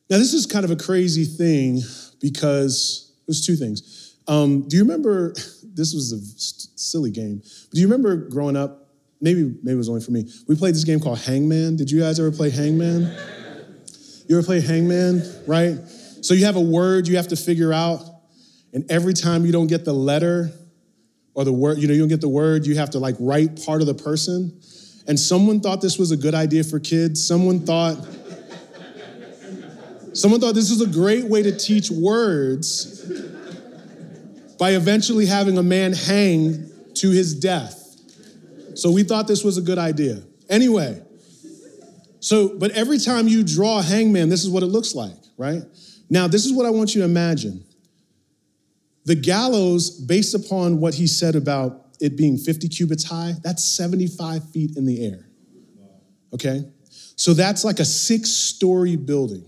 Now, 0.09 0.19
this 0.19 0.33
is 0.33 0.47
kind 0.47 0.65
of 0.65 0.71
a 0.71 0.77
crazy 0.77 1.25
thing 1.25 1.83
because 2.21 3.13
there's 3.27 3.45
two 3.45 3.57
things. 3.57 4.08
Um, 4.29 4.69
do 4.69 4.77
you 4.77 4.83
remember? 4.83 5.35
This 5.79 5.95
was 5.95 6.11
a 6.11 6.19
silly 6.77 7.13
game. 7.13 7.41
Do 7.71 7.81
you 7.81 7.87
remember 7.87 8.17
growing 8.17 8.57
up? 8.57 8.89
Maybe 9.21 9.45
maybe 9.63 9.75
it 9.75 9.77
was 9.77 9.89
only 9.89 10.01
for 10.01 10.11
me. 10.11 10.29
We 10.49 10.57
played 10.57 10.75
this 10.75 10.83
game 10.83 10.99
called 10.99 11.21
Hangman. 11.21 11.77
Did 11.77 11.89
you 11.89 12.01
guys 12.01 12.19
ever 12.19 12.33
play 12.33 12.51
Hangman? 12.51 13.17
You 14.27 14.37
ever 14.37 14.45
play 14.45 14.61
Hangman? 14.61 15.23
Right. 15.47 15.79
So 16.21 16.35
you 16.35 16.47
have 16.47 16.57
a 16.57 16.61
word 16.61 17.07
you 17.07 17.17
have 17.17 17.29
to 17.29 17.37
figure 17.37 17.73
out, 17.73 18.03
and 18.73 18.91
every 18.91 19.15
time 19.15 19.47
you 19.47 19.53
don't 19.53 19.69
get 19.69 19.85
the 19.85 19.93
letter 19.93 20.51
or 21.35 21.45
the 21.45 21.53
word, 21.53 21.79
you 21.79 21.87
know, 21.87 21.95
you 21.95 22.01
don't 22.01 22.09
get 22.09 22.23
the 22.23 22.29
word, 22.29 22.67
you 22.67 22.75
have 22.75 22.91
to 22.91 22.99
like 22.99 23.15
write 23.21 23.65
part 23.65 23.81
of 23.81 23.87
the 23.87 23.95
person. 23.95 24.61
And 25.07 25.17
someone 25.17 25.61
thought 25.61 25.81
this 25.81 25.97
was 25.97 26.11
a 26.11 26.17
good 26.17 26.35
idea 26.35 26.65
for 26.65 26.81
kids. 26.81 27.25
Someone 27.25 27.61
thought. 27.61 28.05
Someone 30.13 30.41
thought 30.41 30.57
this 30.57 30.71
was 30.71 30.81
a 30.81 30.89
great 30.89 31.27
way 31.27 31.45
to 31.45 31.57
teach 31.57 31.89
words 31.89 32.99
by 34.59 34.71
eventually 34.71 35.27
having 35.27 35.57
a 35.59 35.63
man 35.63 35.93
hang 35.93 36.71
to 36.95 37.11
his 37.11 37.35
death. 37.35 37.97
So 38.75 38.91
we 38.91 39.03
thought 39.03 39.27
this 39.27 39.45
was 39.45 39.57
a 39.57 39.63
good 39.63 39.79
idea. 39.79 40.23
Anyway, 40.49 41.03
so, 42.21 42.59
but 42.59 42.73
every 42.73 42.99
time 42.99 43.29
you 43.29 43.45
draw 43.45 43.79
a 43.79 43.83
hangman, 43.83 44.29
this 44.29 44.45
is 44.45 44.51
what 44.51 44.63
it 44.63 44.67
looks 44.67 44.95
like, 44.95 45.17
right? 45.37 45.63
Now, 46.11 46.27
this 46.27 46.47
is 46.47 46.53
what 46.53 46.67
I 46.67 46.71
want 46.71 46.95
you 46.95 47.03
to 47.03 47.05
imagine. 47.05 47.65
The 49.05 49.15
gallows, 49.15 49.91
based 49.91 50.35
upon 50.35 50.81
what 50.81 50.95
he 50.95 51.07
said 51.07 51.37
about 51.37 51.87
it 52.01 52.17
being 52.17 52.37
50 52.37 52.69
cubits 52.69 53.05
high, 53.05 53.35
that's 53.43 53.65
75 53.65 54.51
feet 54.51 54.77
in 54.77 54.87
the 54.87 55.07
air. 55.07 55.27
Okay? 56.33 56.65
So 57.17 57.35
that's 57.35 57.65
like 57.65 57.79
a 57.79 57.85
six 57.85 58.31
story 58.31 58.97
building. 58.97 59.45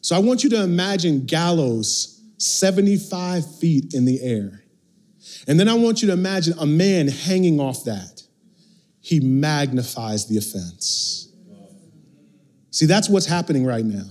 So 0.00 0.14
I 0.14 0.18
want 0.18 0.44
you 0.44 0.50
to 0.50 0.62
imagine 0.62 1.26
gallows 1.26 2.13
75 2.44 3.58
feet 3.58 3.94
in 3.94 4.04
the 4.04 4.20
air. 4.22 4.62
And 5.48 5.58
then 5.58 5.68
I 5.68 5.74
want 5.74 6.02
you 6.02 6.08
to 6.08 6.12
imagine 6.12 6.54
a 6.58 6.66
man 6.66 7.08
hanging 7.08 7.58
off 7.58 7.84
that. 7.84 8.22
He 9.00 9.20
magnifies 9.20 10.26
the 10.26 10.36
offense. 10.36 11.32
See, 12.70 12.86
that's 12.86 13.08
what's 13.08 13.26
happening 13.26 13.64
right 13.64 13.84
now. 13.84 14.04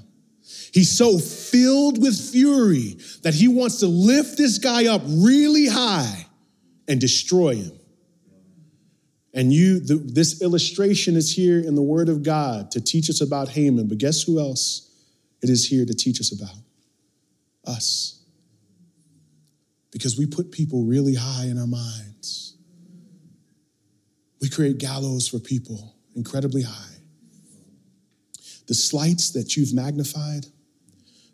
He's 0.74 0.96
so 0.96 1.20
filled 1.20 2.02
with 2.02 2.20
fury 2.32 2.98
that 3.22 3.36
he 3.36 3.48
wants 3.48 3.80
to 3.82 3.88
lift 3.88 4.38
this 4.38 4.58
guy 4.58 4.88
up 4.88 5.04
really 5.06 5.68
high 5.68 6.26
and 6.88 7.00
destroy 7.00 7.56
him. 7.56 7.72
And 9.36 9.54
you, 9.54 9.80
the, 9.80 9.96
this 9.96 10.42
illustration 10.42 11.16
is 11.16 11.36
here 11.36 11.60
in 11.60 11.76
the 11.76 11.82
Word 11.82 12.10
of 12.10 12.24
God 12.24 12.72
to 12.72 12.82
teach 12.82 13.10
us 13.10 13.22
about 13.22 13.50
Haman, 13.50 13.88
but 13.88 14.00
guess 14.00 14.24
who 14.24 14.40
else 14.40 14.90
it 15.42 15.50
is 15.50 15.68
here 15.68 15.86
to 15.86 15.94
teach 15.94 16.20
us 16.20 16.32
about? 16.32 16.56
Us 17.66 18.23
because 19.94 20.18
we 20.18 20.26
put 20.26 20.52
people 20.52 20.84
really 20.84 21.14
high 21.14 21.46
in 21.46 21.58
our 21.58 21.68
minds. 21.68 22.58
We 24.42 24.50
create 24.50 24.80
gallows 24.80 25.28
for 25.28 25.40
people 25.40 25.96
incredibly 26.16 26.64
high. 26.64 26.96
The 28.68 28.74
slights 28.74 29.32
that 29.32 29.56
you've 29.56 29.74
magnified, 29.74 30.48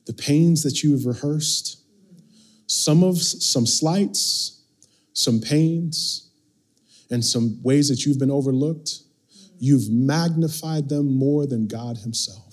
the 0.05 0.13
pains 0.13 0.63
that 0.63 0.83
you 0.83 0.91
have 0.91 1.05
rehearsed, 1.05 1.79
some 2.67 3.03
of 3.03 3.17
some 3.21 3.65
slights, 3.65 4.61
some 5.13 5.39
pains, 5.39 6.29
and 7.09 7.23
some 7.23 7.59
ways 7.63 7.89
that 7.89 8.05
you've 8.05 8.19
been 8.19 8.31
overlooked, 8.31 8.99
you've 9.57 9.89
magnified 9.89 10.89
them 10.89 11.17
more 11.17 11.47
than 11.47 11.67
God 11.67 11.97
Himself. 11.97 12.48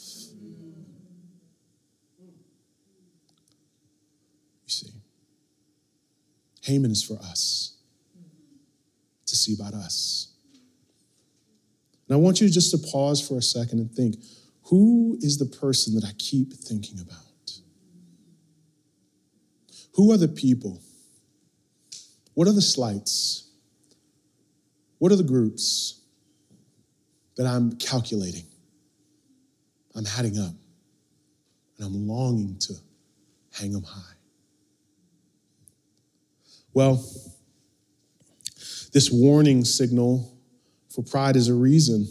Haman 6.67 6.91
is 6.91 7.03
for 7.03 7.15
us, 7.19 7.77
to 9.27 9.37
see 9.37 9.55
about 9.55 9.75
us. 9.75 10.33
And 12.09 12.17
I 12.17 12.21
want 12.21 12.41
you 12.41 12.49
just 12.49 12.71
to 12.73 12.79
pause 12.91 13.27
for 13.27 13.39
a 13.39 13.43
second 13.43 13.79
and 13.79 13.91
think 13.91 14.17
who 14.65 15.17
is 15.21 15.39
the 15.39 15.47
person 15.47 15.95
that 15.95 16.05
I 16.05 16.13
keep 16.19 16.53
thinking 16.53 16.99
about? 16.99 17.21
Who 19.95 20.13
are 20.13 20.17
the 20.17 20.29
people 20.29 20.81
What 22.35 22.47
are 22.47 22.53
the 22.53 22.61
slights? 22.61 23.49
What 24.99 25.11
are 25.11 25.17
the 25.17 25.23
groups 25.23 26.03
that 27.37 27.47
I'm 27.47 27.77
calculating? 27.77 28.45
I'm 29.95 30.05
adding 30.19 30.39
up 30.39 30.53
and 31.79 31.87
I'm 31.87 32.07
longing 32.07 32.59
to 32.59 32.75
hang 33.59 33.73
them 33.73 33.85
high. 33.85 34.16
Well, 36.77 37.03
this 38.93 39.09
warning 39.11 39.65
signal 39.65 40.31
for 40.91 41.03
pride 41.03 41.35
is 41.35 41.49
a 41.49 41.55
reason. 41.55 42.07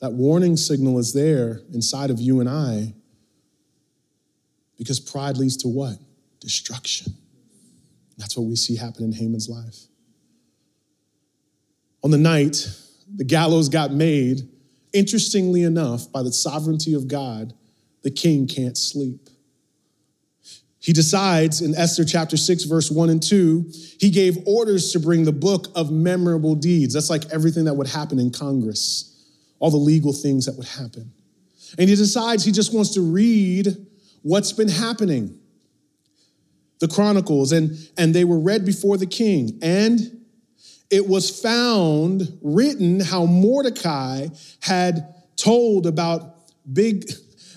That 0.00 0.14
warning 0.14 0.56
signal 0.56 0.98
is 0.98 1.12
there 1.12 1.60
inside 1.70 2.08
of 2.08 2.18
you 2.18 2.40
and 2.40 2.48
I 2.48 2.94
because 4.78 4.98
pride 4.98 5.36
leads 5.36 5.58
to 5.58 5.68
what? 5.68 5.96
Destruction. 6.40 7.12
That's 8.16 8.34
what 8.34 8.46
we 8.46 8.56
see 8.56 8.76
happen 8.76 9.04
in 9.04 9.12
Haman's 9.12 9.50
life. 9.50 9.76
On 12.02 12.10
the 12.10 12.16
night 12.16 12.66
the 13.14 13.24
gallows 13.24 13.68
got 13.68 13.92
made, 13.92 14.48
interestingly 14.94 15.64
enough, 15.64 16.10
by 16.10 16.22
the 16.22 16.32
sovereignty 16.32 16.94
of 16.94 17.08
God, 17.08 17.52
the 18.04 18.10
king 18.10 18.46
can't 18.46 18.78
sleep. 18.78 19.28
He 20.80 20.94
decides 20.94 21.60
in 21.60 21.74
Esther 21.74 22.04
chapter 22.06 22.38
6, 22.38 22.64
verse 22.64 22.90
1 22.90 23.10
and 23.10 23.22
2, 23.22 23.70
he 23.98 24.08
gave 24.10 24.38
orders 24.46 24.92
to 24.92 24.98
bring 24.98 25.24
the 25.24 25.32
book 25.32 25.68
of 25.74 25.92
memorable 25.92 26.54
deeds. 26.54 26.94
That's 26.94 27.10
like 27.10 27.30
everything 27.30 27.66
that 27.66 27.74
would 27.74 27.86
happen 27.86 28.18
in 28.18 28.30
Congress, 28.30 29.22
all 29.58 29.70
the 29.70 29.76
legal 29.76 30.14
things 30.14 30.46
that 30.46 30.56
would 30.56 30.66
happen. 30.66 31.12
And 31.78 31.88
he 31.88 31.94
decides 31.94 32.44
he 32.44 32.52
just 32.52 32.74
wants 32.74 32.94
to 32.94 33.02
read 33.02 33.76
what's 34.22 34.52
been 34.52 34.68
happening. 34.68 35.38
The 36.78 36.88
Chronicles, 36.88 37.52
and, 37.52 37.76
and 37.98 38.14
they 38.14 38.24
were 38.24 38.38
read 38.38 38.64
before 38.64 38.96
the 38.96 39.06
king. 39.06 39.58
And 39.60 40.24
it 40.90 41.06
was 41.06 41.28
found 41.40 42.38
written 42.40 43.00
how 43.00 43.26
Mordecai 43.26 44.28
had 44.60 45.14
told 45.36 45.86
about 45.86 46.36
big, 46.72 47.04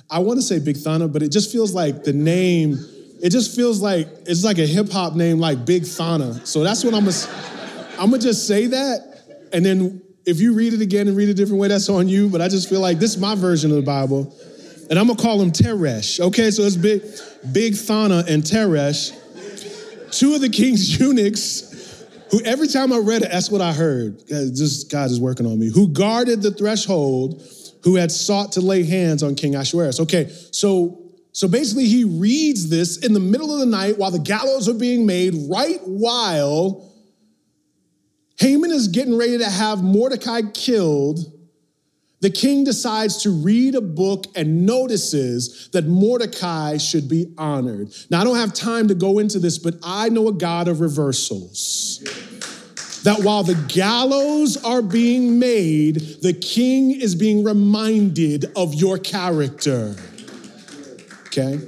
I 0.10 0.20
want 0.20 0.40
to 0.40 0.44
say 0.44 0.60
Bigthana, 0.60 1.12
but 1.12 1.24
it 1.24 1.32
just 1.32 1.52
feels 1.52 1.74
like 1.74 2.04
the 2.04 2.14
name, 2.14 2.78
it 3.24 3.32
just 3.32 3.56
feels 3.56 3.82
like 3.82 4.10
it's 4.26 4.44
like 4.44 4.58
a 4.58 4.66
hip 4.66 4.92
hop 4.92 5.16
name 5.16 5.40
like 5.40 5.66
Big 5.66 5.86
Thana. 5.86 6.46
So 6.46 6.62
that's 6.62 6.84
what 6.84 6.94
I'm 6.94 7.06
gonna, 7.06 7.98
I'm 7.98 8.10
gonna 8.10 8.22
just 8.22 8.46
say 8.46 8.68
that. 8.68 9.48
And 9.54 9.66
then 9.66 10.02
if 10.26 10.42
you 10.42 10.54
read 10.54 10.74
it 10.74 10.82
again 10.82 11.08
and 11.08 11.16
read 11.16 11.30
it 11.30 11.32
a 11.32 11.34
different 11.34 11.62
way, 11.62 11.70
that's 11.70 11.88
on 11.88 12.10
you. 12.10 12.28
But 12.28 12.42
I 12.42 12.50
just 12.50 12.68
feel 12.68 12.82
like 12.82 13.00
this 13.00 13.16
is 13.16 13.22
my 13.22 13.36
version 13.36 13.72
of 13.72 13.78
the 13.78 13.82
Bible. 13.82 14.36
And 14.90 15.00
I'm 15.00 15.08
gonna 15.08 15.22
call 15.22 15.42
him 15.42 15.52
Teresh. 15.52 16.20
Okay, 16.20 16.52
so 16.52 16.64
it's 16.64 16.76
Big, 16.76 17.02
Big 17.54 17.76
Thana 17.76 18.26
and 18.28 18.44
Teresh, 18.44 19.18
two 20.12 20.36
of 20.36 20.42
the 20.42 20.50
king's 20.50 21.00
eunuchs 21.00 22.04
who 22.30 22.42
every 22.42 22.68
time 22.68 22.92
I 22.92 22.98
read 22.98 23.22
it, 23.22 23.32
that's 23.32 23.50
what 23.50 23.62
I 23.62 23.72
heard. 23.72 24.22
Just 24.28 24.92
God 24.92 25.10
is 25.10 25.22
working 25.22 25.46
on 25.46 25.58
me. 25.58 25.72
Who 25.74 25.88
guarded 25.88 26.42
the 26.42 26.52
threshold, 26.52 27.42
who 27.86 27.96
had 27.96 28.12
sought 28.12 28.52
to 28.54 28.60
lay 28.60 28.84
hands 28.84 29.24
on 29.24 29.36
King 29.36 29.56
Ahasuerus. 29.56 30.02
Okay, 30.02 30.30
so 30.52 31.03
so 31.34 31.48
basically 31.48 31.86
he 31.86 32.04
reads 32.04 32.70
this 32.70 32.98
in 32.98 33.14
the 33.14 33.20
middle 33.20 33.52
of 33.52 33.60
the 33.60 33.66
night 33.66 33.98
while 33.98 34.12
the 34.12 34.20
gallows 34.20 34.70
are 34.70 34.74
being 34.76 35.06
made, 35.06 35.34
right 35.50 35.80
while 35.84 36.94
Haman 38.38 38.72
is 38.72 38.88
getting 38.88 39.18
ready 39.18 39.40
to 39.40 39.50
have 39.50 39.84
Mordecai 39.84 40.42
killed. 40.54 41.20
The 42.22 42.30
king 42.30 42.64
decides 42.64 43.24
to 43.24 43.32
read 43.32 43.74
a 43.74 43.82
book 43.82 44.28
and 44.36 44.66
notices 44.66 45.70
that 45.74 45.88
Mordecai 45.88 46.78
should 46.78 47.10
be 47.10 47.34
honored. 47.38 47.92
Now, 48.12 48.22
I 48.22 48.24
don't 48.24 48.38
have 48.38 48.54
time 48.54 48.88
to 48.90 48.96
go 48.96 49.18
into 49.18 49.40
this, 49.40 49.58
but 49.58 49.76
I 49.84 50.10
know 50.10 50.28
a 50.28 50.34
God 50.34 50.68
of 50.68 50.82
reversals. 50.82 52.00
That 53.04 53.24
while 53.24 53.44
the 53.44 53.56
gallows 53.68 54.56
are 54.64 54.82
being 54.82 55.40
made, 55.40 55.96
the 56.22 56.32
king 56.32 56.92
is 56.92 57.16
being 57.16 57.44
reminded 57.44 58.46
of 58.56 58.76
your 58.76 58.98
character. 59.00 59.96
Okay? 61.38 61.60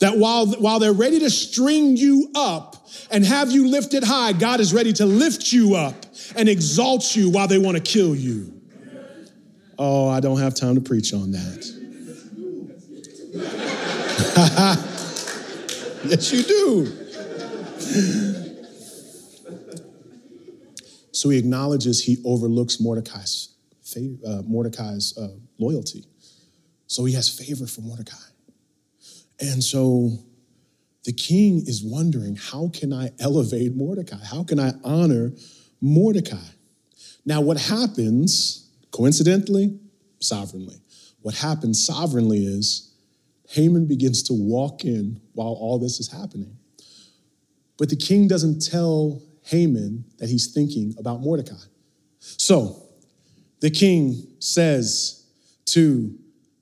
That 0.00 0.18
while, 0.18 0.46
while 0.46 0.78
they're 0.78 0.92
ready 0.92 1.18
to 1.20 1.30
string 1.30 1.96
you 1.96 2.30
up 2.34 2.86
and 3.10 3.24
have 3.24 3.50
you 3.50 3.68
lifted 3.68 4.04
high, 4.04 4.32
God 4.32 4.60
is 4.60 4.74
ready 4.74 4.92
to 4.94 5.06
lift 5.06 5.52
you 5.52 5.74
up 5.74 5.94
and 6.36 6.48
exalt 6.48 7.16
you 7.16 7.30
while 7.30 7.48
they 7.48 7.58
want 7.58 7.78
to 7.78 7.82
kill 7.82 8.14
you. 8.14 8.52
Oh, 9.78 10.08
I 10.08 10.20
don't 10.20 10.38
have 10.38 10.54
time 10.54 10.74
to 10.74 10.80
preach 10.80 11.14
on 11.14 11.32
that. 11.32 11.72
yes, 16.04 16.32
you 16.32 16.42
do. 16.42 16.86
So 21.12 21.30
he 21.30 21.38
acknowledges 21.38 22.04
he 22.04 22.18
overlooks 22.24 22.80
Mordecai's, 22.80 23.54
uh, 23.96 24.42
Mordecai's 24.46 25.16
uh, 25.16 25.28
loyalty. 25.58 26.04
So 26.86 27.04
he 27.06 27.14
has 27.14 27.28
favor 27.28 27.66
for 27.66 27.80
Mordecai. 27.80 28.16
And 29.40 29.62
so 29.62 30.12
the 31.04 31.12
king 31.12 31.62
is 31.66 31.82
wondering, 31.84 32.36
how 32.36 32.70
can 32.72 32.92
I 32.92 33.10
elevate 33.20 33.74
Mordecai? 33.74 34.24
How 34.24 34.42
can 34.44 34.58
I 34.58 34.72
honor 34.82 35.32
Mordecai? 35.80 36.36
Now, 37.24 37.40
what 37.40 37.58
happens 37.58 38.66
Coincidentally, 38.96 39.78
sovereignly. 40.20 40.80
What 41.20 41.34
happens 41.34 41.84
sovereignly 41.84 42.46
is 42.46 42.94
Haman 43.50 43.86
begins 43.86 44.22
to 44.22 44.32
walk 44.32 44.84
in 44.84 45.20
while 45.34 45.52
all 45.52 45.78
this 45.78 46.00
is 46.00 46.10
happening. 46.10 46.56
But 47.76 47.90
the 47.90 47.96
king 47.96 48.26
doesn't 48.26 48.60
tell 48.60 49.20
Haman 49.42 50.06
that 50.18 50.30
he's 50.30 50.54
thinking 50.54 50.94
about 50.98 51.20
Mordecai. 51.20 51.62
So 52.20 52.84
the 53.60 53.68
king 53.68 54.26
says 54.38 55.26
to 55.66 56.16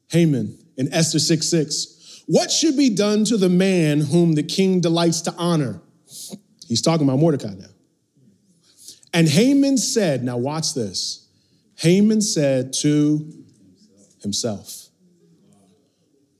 Haman 0.08 0.58
in 0.76 0.92
Esther 0.92 1.20
6 1.20 1.48
6, 1.48 1.86
What 2.26 2.50
should 2.50 2.76
be 2.76 2.90
done 2.90 3.24
to 3.26 3.36
the 3.36 3.48
man 3.48 4.00
whom 4.00 4.32
the 4.32 4.42
king 4.42 4.80
delights 4.80 5.20
to 5.22 5.34
honor? 5.36 5.80
He's 6.66 6.80
talking 6.80 7.06
about 7.06 7.18
Mordecai 7.18 7.54
now. 7.54 7.66
And 9.12 9.28
Haman 9.28 9.78
said, 9.78 10.24
Now 10.24 10.38
watch 10.38 10.74
this. 10.74 11.28
Haman 11.76 12.20
said 12.20 12.72
to 12.80 13.30
himself, 14.22 14.88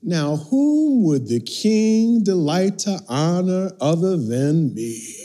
Now, 0.01 0.37
whom 0.37 1.03
would 1.03 1.27
the 1.27 1.39
king 1.39 2.23
delight 2.23 2.79
to 2.79 2.99
honor 3.07 3.71
other 3.79 4.17
than 4.17 4.73
me? 4.73 5.21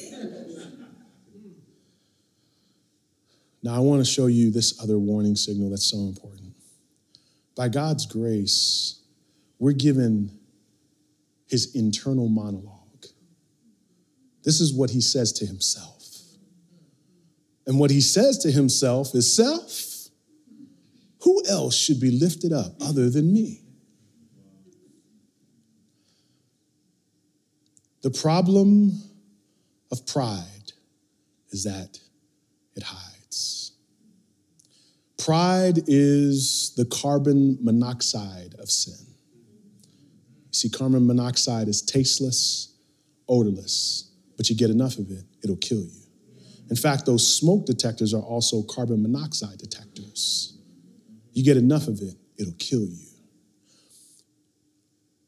Now, 3.62 3.74
I 3.74 3.78
want 3.80 4.04
to 4.04 4.10
show 4.10 4.26
you 4.26 4.50
this 4.50 4.82
other 4.82 4.98
warning 4.98 5.36
signal 5.36 5.70
that's 5.70 5.90
so 5.90 5.98
important. 5.98 6.54
By 7.56 7.68
God's 7.68 8.06
grace, 8.06 9.00
we're 9.58 9.72
given 9.72 10.39
his 11.50 11.74
internal 11.74 12.28
monologue. 12.28 13.06
This 14.44 14.60
is 14.60 14.72
what 14.72 14.90
he 14.90 15.00
says 15.00 15.32
to 15.34 15.46
himself. 15.46 16.06
And 17.66 17.78
what 17.78 17.90
he 17.90 18.00
says 18.00 18.38
to 18.38 18.50
himself 18.50 19.14
is 19.14 19.34
self, 19.34 20.08
who 21.22 21.42
else 21.48 21.76
should 21.76 22.00
be 22.00 22.10
lifted 22.10 22.52
up 22.52 22.72
other 22.80 23.10
than 23.10 23.32
me? 23.32 23.60
The 28.02 28.10
problem 28.10 28.92
of 29.92 30.06
pride 30.06 30.72
is 31.50 31.64
that 31.64 31.98
it 32.74 32.82
hides. 32.82 33.72
Pride 35.18 35.80
is 35.86 36.72
the 36.76 36.86
carbon 36.86 37.58
monoxide 37.60 38.54
of 38.58 38.70
sin. 38.70 39.09
You 40.50 40.54
see, 40.54 40.68
carbon 40.68 41.06
monoxide 41.06 41.68
is 41.68 41.80
tasteless, 41.80 42.74
odorless, 43.28 44.10
but 44.36 44.50
you 44.50 44.56
get 44.56 44.70
enough 44.70 44.98
of 44.98 45.10
it, 45.10 45.24
it'll 45.44 45.56
kill 45.56 45.82
you. 45.82 46.00
In 46.70 46.76
fact, 46.76 47.06
those 47.06 47.36
smoke 47.36 47.66
detectors 47.66 48.12
are 48.12 48.22
also 48.22 48.62
carbon 48.62 49.02
monoxide 49.02 49.58
detectors. 49.58 50.58
You 51.32 51.44
get 51.44 51.56
enough 51.56 51.88
of 51.88 52.00
it, 52.00 52.14
it'll 52.36 52.54
kill 52.58 52.86
you. 52.86 53.06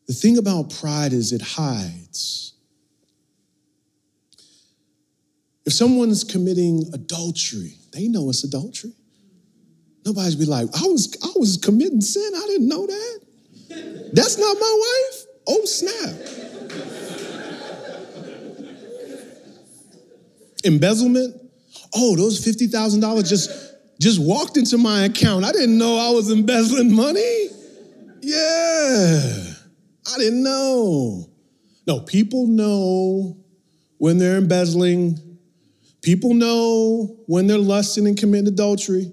The 0.09 0.15
thing 0.15 0.39
about 0.39 0.71
pride 0.71 1.13
is 1.13 1.33
it 1.33 1.41
hides. 1.41 2.55
If 5.65 5.73
someone's 5.73 6.25
committing 6.25 6.85
adultery, 6.93 7.77
they 7.93 8.09
know 8.09 8.29
it's 8.29 8.43
adultery. 8.43 8.93
Nobody's 10.05 10.35
be 10.35 10.45
like, 10.45 10.69
I 10.75 10.87
was, 10.87 11.17
I 11.23 11.33
was 11.37 11.57
committing 11.57 12.01
sin. 12.01 12.33
I 12.35 12.47
didn't 12.49 12.69
know 12.69 12.87
that. 12.87 13.21
That's 14.13 14.39
not 14.39 14.57
my 14.61 14.77
wife. 14.79 15.27
Oh, 15.49 15.65
snap. 15.65 16.15
Embezzlement. 20.65 21.37
Oh, 21.95 22.17
those 22.17 22.45
$50,000 22.45 23.29
just 23.29 23.73
just 24.03 24.21
walked 24.21 24.57
into 24.57 24.77
my 24.77 25.05
account. 25.05 25.45
I 25.45 25.53
didn't 25.53 25.79
know 25.79 25.97
I 25.97 26.11
was 26.11 26.29
embezzling 26.29 26.93
money. 26.93 27.47
Yeah, 28.21 29.55
I 30.13 30.19
didn't 30.19 30.43
know. 30.43 31.29
No, 31.87 32.01
people 32.01 32.49
know 32.49 33.37
when 33.99 34.19
they're 34.19 34.39
embezzling. 34.39 35.39
People 36.03 36.35
know 36.35 37.17
when 37.27 37.47
they're 37.47 37.59
lusting 37.59 38.09
and 38.09 38.19
committing 38.19 38.49
adultery, 38.49 39.13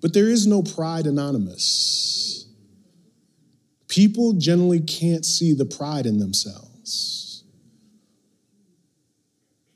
but 0.00 0.12
there 0.12 0.26
is 0.26 0.48
no 0.48 0.62
pride 0.62 1.06
anonymous. 1.06 2.31
People 3.92 4.32
generally 4.32 4.80
can't 4.80 5.22
see 5.22 5.52
the 5.52 5.66
pride 5.66 6.06
in 6.06 6.18
themselves. 6.18 7.44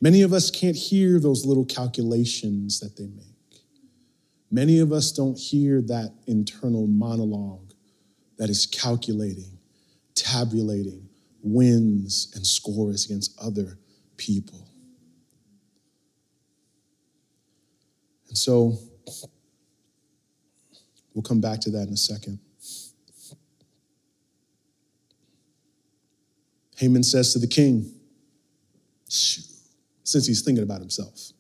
Many 0.01 0.23
of 0.23 0.33
us 0.33 0.51
can't 0.51 0.75
hear 0.75 1.21
those 1.21 1.45
little 1.45 1.67
calculations 1.67 2.81
that 2.81 2.97
they 2.97 3.09
make. 3.09 3.61
Many 4.51 4.79
of 4.79 4.91
us 4.91 5.13
don't 5.13 5.39
hear 5.39 5.83
that 5.83 6.15
internal 6.27 6.87
monologue 6.87 7.75
that 8.39 8.49
is 8.49 8.65
calculating, 8.65 9.59
tabulating 10.15 11.11
wins 11.43 12.33
and 12.35 12.47
scores 12.47 13.05
against 13.05 13.39
other 13.39 13.77
people. 14.17 14.67
And 18.29 18.39
so 18.39 18.79
we'll 21.13 21.23
come 21.23 21.43
back 21.43 21.61
to 21.61 21.71
that 21.73 21.89
in 21.89 21.93
a 21.93 21.99
second. 21.99 22.39
Haman 26.77 27.03
says 27.03 27.33
to 27.33 27.39
the 27.39 27.47
king, 27.47 27.93
since 29.09 30.27
he's 30.27 30.43
thinking 30.43 30.63
about 30.63 30.81
himself, 30.81 31.33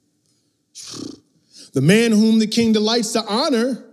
the 1.72 1.80
man 1.80 2.12
whom 2.12 2.38
the 2.38 2.46
king 2.46 2.72
delights 2.72 3.12
to 3.12 3.24
honor, 3.26 3.84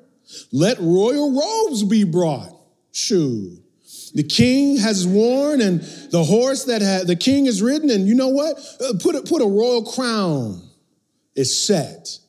let 0.51 0.79
royal 0.79 1.31
robes 1.31 1.83
be 1.83 2.03
brought. 2.03 2.55
Shoo. 2.91 3.57
The 4.13 4.23
king 4.23 4.77
has 4.77 5.07
worn, 5.07 5.59
and 5.59 5.81
the 6.11 6.23
horse 6.23 6.65
that 6.65 6.81
ha- 6.81 7.03
the 7.03 7.15
king 7.15 7.45
has 7.45 7.61
ridden, 7.61 7.89
and 7.89 8.07
you 8.07 8.13
know 8.13 8.29
what? 8.29 8.57
Uh, 8.79 8.93
put, 9.01 9.15
a, 9.15 9.21
put 9.23 9.41
a 9.41 9.45
royal 9.45 9.83
crown 9.83 10.61
is 11.35 11.61
set. 11.61 12.19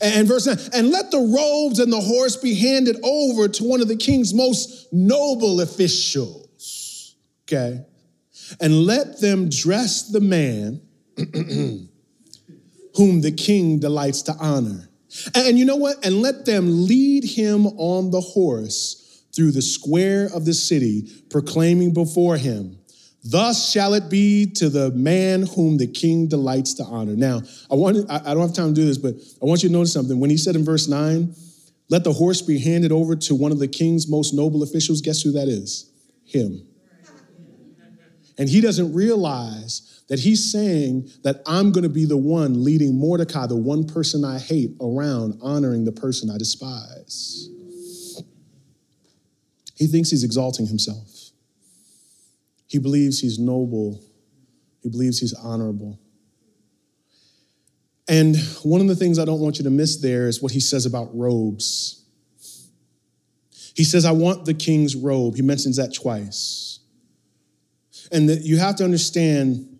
And 0.00 0.28
verse 0.28 0.46
9, 0.46 0.56
and 0.74 0.90
let 0.90 1.10
the 1.10 1.18
robes 1.18 1.78
and 1.78 1.92
the 1.92 2.00
horse 2.00 2.36
be 2.36 2.54
handed 2.54 2.96
over 3.02 3.48
to 3.48 3.64
one 3.64 3.80
of 3.80 3.88
the 3.88 3.96
king's 3.96 4.34
most 4.34 4.92
noble 4.92 5.60
officials. 5.60 7.16
Okay? 7.44 7.84
And 8.60 8.84
let 8.84 9.20
them 9.20 9.48
dress 9.48 10.10
the 10.10 10.20
man 10.20 10.80
whom 12.96 13.20
the 13.20 13.32
king 13.32 13.78
delights 13.78 14.22
to 14.22 14.34
honor. 14.38 14.88
And 15.34 15.58
you 15.58 15.64
know 15.64 15.76
what? 15.76 16.04
And 16.04 16.22
let 16.22 16.46
them 16.46 16.86
lead 16.86 17.24
him 17.24 17.66
on 17.66 18.10
the 18.10 18.20
horse 18.20 19.24
through 19.34 19.52
the 19.52 19.62
square 19.62 20.28
of 20.34 20.44
the 20.44 20.54
city, 20.54 21.10
proclaiming 21.30 21.94
before 21.94 22.36
him, 22.36 22.78
Thus 23.24 23.70
shall 23.70 23.94
it 23.94 24.10
be 24.10 24.46
to 24.56 24.68
the 24.68 24.90
man 24.90 25.46
whom 25.46 25.76
the 25.76 25.86
king 25.86 26.26
delights 26.26 26.74
to 26.74 26.84
honor. 26.84 27.14
Now, 27.14 27.42
I 27.70 27.76
want 27.76 28.10
I 28.10 28.34
don't 28.34 28.40
have 28.40 28.52
time 28.52 28.74
to 28.74 28.80
do 28.80 28.84
this, 28.84 28.98
but 28.98 29.14
I 29.40 29.46
want 29.46 29.62
you 29.62 29.68
to 29.68 29.72
notice 29.72 29.92
something. 29.92 30.18
When 30.18 30.30
he 30.30 30.36
said 30.36 30.56
in 30.56 30.64
verse 30.64 30.88
9, 30.88 31.32
let 31.88 32.02
the 32.02 32.12
horse 32.12 32.42
be 32.42 32.58
handed 32.58 32.90
over 32.90 33.14
to 33.14 33.34
one 33.34 33.52
of 33.52 33.60
the 33.60 33.68
king's 33.68 34.08
most 34.08 34.34
noble 34.34 34.62
officials, 34.62 35.00
guess 35.00 35.22
who 35.22 35.30
that 35.32 35.46
is? 35.46 35.90
Him. 36.24 36.66
And 38.42 38.50
he 38.50 38.60
doesn't 38.60 38.92
realize 38.92 40.02
that 40.08 40.18
he's 40.18 40.50
saying 40.50 41.08
that 41.22 41.42
I'm 41.46 41.70
going 41.70 41.84
to 41.84 41.88
be 41.88 42.06
the 42.06 42.16
one 42.16 42.64
leading 42.64 42.98
Mordecai, 42.98 43.46
the 43.46 43.54
one 43.54 43.86
person 43.86 44.24
I 44.24 44.40
hate, 44.40 44.72
around 44.80 45.38
honoring 45.40 45.84
the 45.84 45.92
person 45.92 46.28
I 46.28 46.38
despise. 46.38 47.48
He 49.76 49.86
thinks 49.86 50.10
he's 50.10 50.24
exalting 50.24 50.66
himself. 50.66 51.30
He 52.66 52.80
believes 52.80 53.20
he's 53.20 53.38
noble. 53.38 54.02
He 54.82 54.88
believes 54.88 55.20
he's 55.20 55.34
honorable. 55.34 56.00
And 58.08 58.34
one 58.64 58.80
of 58.80 58.88
the 58.88 58.96
things 58.96 59.20
I 59.20 59.24
don't 59.24 59.38
want 59.38 59.58
you 59.58 59.62
to 59.62 59.70
miss 59.70 59.98
there 59.98 60.26
is 60.26 60.42
what 60.42 60.50
he 60.50 60.58
says 60.58 60.84
about 60.84 61.16
robes. 61.16 62.04
He 63.76 63.84
says, 63.84 64.04
I 64.04 64.10
want 64.10 64.46
the 64.46 64.54
king's 64.54 64.96
robe. 64.96 65.36
He 65.36 65.42
mentions 65.42 65.76
that 65.76 65.94
twice. 65.94 66.71
And 68.12 68.28
that 68.28 68.42
you 68.42 68.58
have 68.58 68.76
to 68.76 68.84
understand 68.84 69.78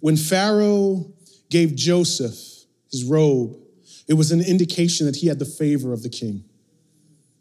when 0.00 0.16
Pharaoh 0.16 1.12
gave 1.50 1.76
Joseph 1.76 2.36
his 2.90 3.04
robe, 3.04 3.56
it 4.08 4.14
was 4.14 4.32
an 4.32 4.40
indication 4.40 5.06
that 5.06 5.16
he 5.16 5.26
had 5.28 5.38
the 5.38 5.44
favor 5.44 5.92
of 5.92 6.02
the 6.02 6.08
king, 6.08 6.44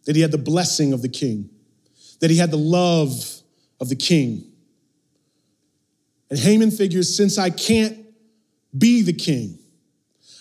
that 0.06 0.16
he 0.16 0.22
had 0.22 0.32
the 0.32 0.38
blessing 0.38 0.92
of 0.94 1.02
the 1.02 1.10
king, 1.10 1.50
that 2.20 2.30
he 2.30 2.38
had 2.38 2.52
the 2.52 2.58
love 2.58 3.12
of 3.80 3.90
the 3.90 3.96
king. 3.96 4.52
And 6.30 6.38
Haman 6.38 6.72
figures 6.72 7.16
since 7.16 7.38
I 7.38 7.50
can't 7.50 8.06
be 8.78 9.02
the 9.02 9.14
king, 9.14 9.60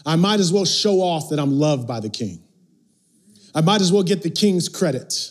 I 0.05 0.16
might 0.16 0.40
as 0.40 0.53
well 0.53 0.64
show 0.64 1.01
off 1.01 1.31
that 1.31 1.38
I'm 1.38 1.53
loved 1.53 1.87
by 1.87 2.01
the 2.01 2.11
king. 2.11 2.42
I 3.55 3.61
might 3.61 3.81
as 3.81 3.92
well 3.92 4.03
get 4.03 4.22
the 4.22 4.31
king's 4.31 4.68
credit. 4.68 5.31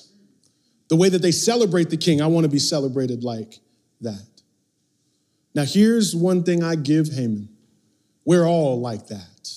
The 0.88 0.96
way 0.96 1.10
that 1.10 1.22
they 1.22 1.32
celebrate 1.32 1.89
the 1.89 1.98
king, 1.98 2.22
I 2.22 2.28
want 2.28 2.46
to 2.46 2.50
be 2.50 2.60
celebrated 2.60 3.24
like 3.24 3.60
that. 4.02 4.35
Now, 5.56 5.63
here's 5.63 6.13
one 6.13 6.44
thing 6.44 6.63
I 6.63 6.76
give 6.76 7.08
Haman 7.08 7.50
we're 8.26 8.46
all 8.46 8.82
like 8.82 9.08
that. 9.08 9.50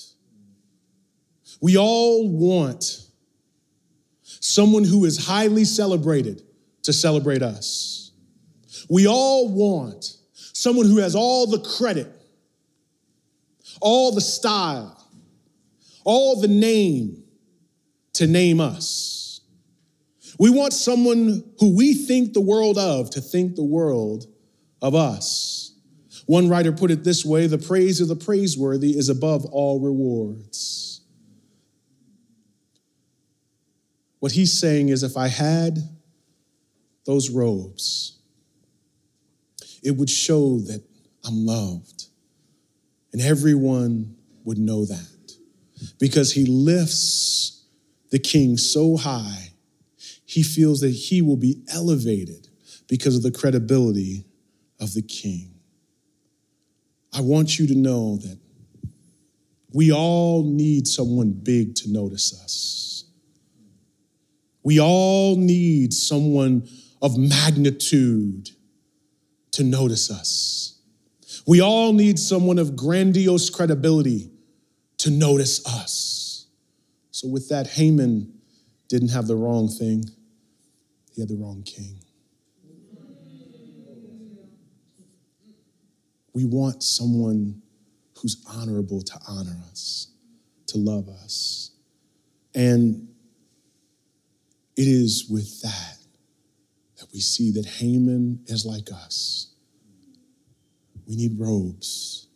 We 1.60 1.76
all 1.76 2.28
want 2.28 3.02
someone 4.22 4.84
who 4.84 5.04
is 5.06 5.26
highly 5.26 5.64
celebrated 5.64 6.42
to 6.82 6.92
celebrate 6.92 7.42
us. 7.42 8.12
We 8.88 9.08
all 9.08 9.48
want 9.48 10.16
someone 10.36 10.86
who 10.86 10.98
has 10.98 11.14
all 11.14 11.46
the 11.46 11.58
credit, 11.58 12.14
all 13.80 14.14
the 14.14 14.20
style, 14.20 15.02
all 16.04 16.40
the 16.40 16.48
name 16.48 17.24
to 18.14 18.26
name 18.26 18.60
us. 18.60 19.40
We 20.38 20.50
want 20.50 20.72
someone 20.72 21.42
who 21.58 21.74
we 21.76 21.94
think 21.94 22.34
the 22.34 22.40
world 22.40 22.78
of 22.78 23.10
to 23.10 23.20
think 23.20 23.56
the 23.56 23.64
world 23.64 24.26
of 24.80 24.94
us. 24.94 25.57
One 26.28 26.50
writer 26.50 26.72
put 26.72 26.90
it 26.90 27.04
this 27.04 27.24
way 27.24 27.46
the 27.46 27.56
praise 27.56 28.02
of 28.02 28.08
the 28.08 28.14
praiseworthy 28.14 28.98
is 28.98 29.08
above 29.08 29.46
all 29.46 29.80
rewards. 29.80 31.00
What 34.18 34.32
he's 34.32 34.60
saying 34.60 34.90
is 34.90 35.02
if 35.02 35.16
I 35.16 35.28
had 35.28 35.78
those 37.06 37.30
robes, 37.30 38.18
it 39.82 39.92
would 39.92 40.10
show 40.10 40.58
that 40.58 40.84
I'm 41.24 41.46
loved. 41.46 42.08
And 43.14 43.22
everyone 43.22 44.14
would 44.44 44.58
know 44.58 44.84
that 44.84 45.32
because 45.98 46.34
he 46.34 46.44
lifts 46.44 47.64
the 48.10 48.18
king 48.18 48.58
so 48.58 48.98
high, 48.98 49.54
he 50.26 50.42
feels 50.42 50.80
that 50.80 50.90
he 50.90 51.22
will 51.22 51.38
be 51.38 51.62
elevated 51.72 52.48
because 52.86 53.16
of 53.16 53.22
the 53.22 53.32
credibility 53.32 54.26
of 54.78 54.92
the 54.92 55.00
king. 55.00 55.54
I 57.12 57.20
want 57.20 57.58
you 57.58 57.66
to 57.66 57.74
know 57.74 58.16
that 58.18 58.38
we 59.72 59.92
all 59.92 60.44
need 60.44 60.86
someone 60.86 61.32
big 61.32 61.74
to 61.76 61.90
notice 61.90 62.32
us. 62.42 63.04
We 64.62 64.80
all 64.80 65.36
need 65.36 65.94
someone 65.94 66.68
of 67.00 67.16
magnitude 67.16 68.50
to 69.52 69.64
notice 69.64 70.10
us. 70.10 70.80
We 71.46 71.62
all 71.62 71.92
need 71.92 72.18
someone 72.18 72.58
of 72.58 72.76
grandiose 72.76 73.50
credibility 73.50 74.30
to 74.98 75.10
notice 75.10 75.64
us. 75.66 76.46
So, 77.10 77.28
with 77.28 77.48
that, 77.48 77.68
Haman 77.68 78.32
didn't 78.88 79.08
have 79.08 79.26
the 79.26 79.36
wrong 79.36 79.68
thing, 79.68 80.04
he 81.14 81.22
had 81.22 81.28
the 81.28 81.36
wrong 81.36 81.62
king. 81.62 82.00
We 86.38 86.44
want 86.44 86.84
someone 86.84 87.62
who's 88.16 88.44
honorable 88.48 89.02
to 89.02 89.18
honor 89.26 89.56
us, 89.72 90.12
to 90.68 90.78
love 90.78 91.08
us. 91.08 91.72
And 92.54 93.08
it 94.76 94.86
is 94.86 95.26
with 95.28 95.62
that 95.62 95.96
that 96.98 97.08
we 97.12 97.18
see 97.18 97.50
that 97.50 97.66
Haman 97.66 98.44
is 98.46 98.64
like 98.64 98.92
us. 98.92 99.52
We 101.08 101.16
need 101.16 101.40
robes. 101.40 102.28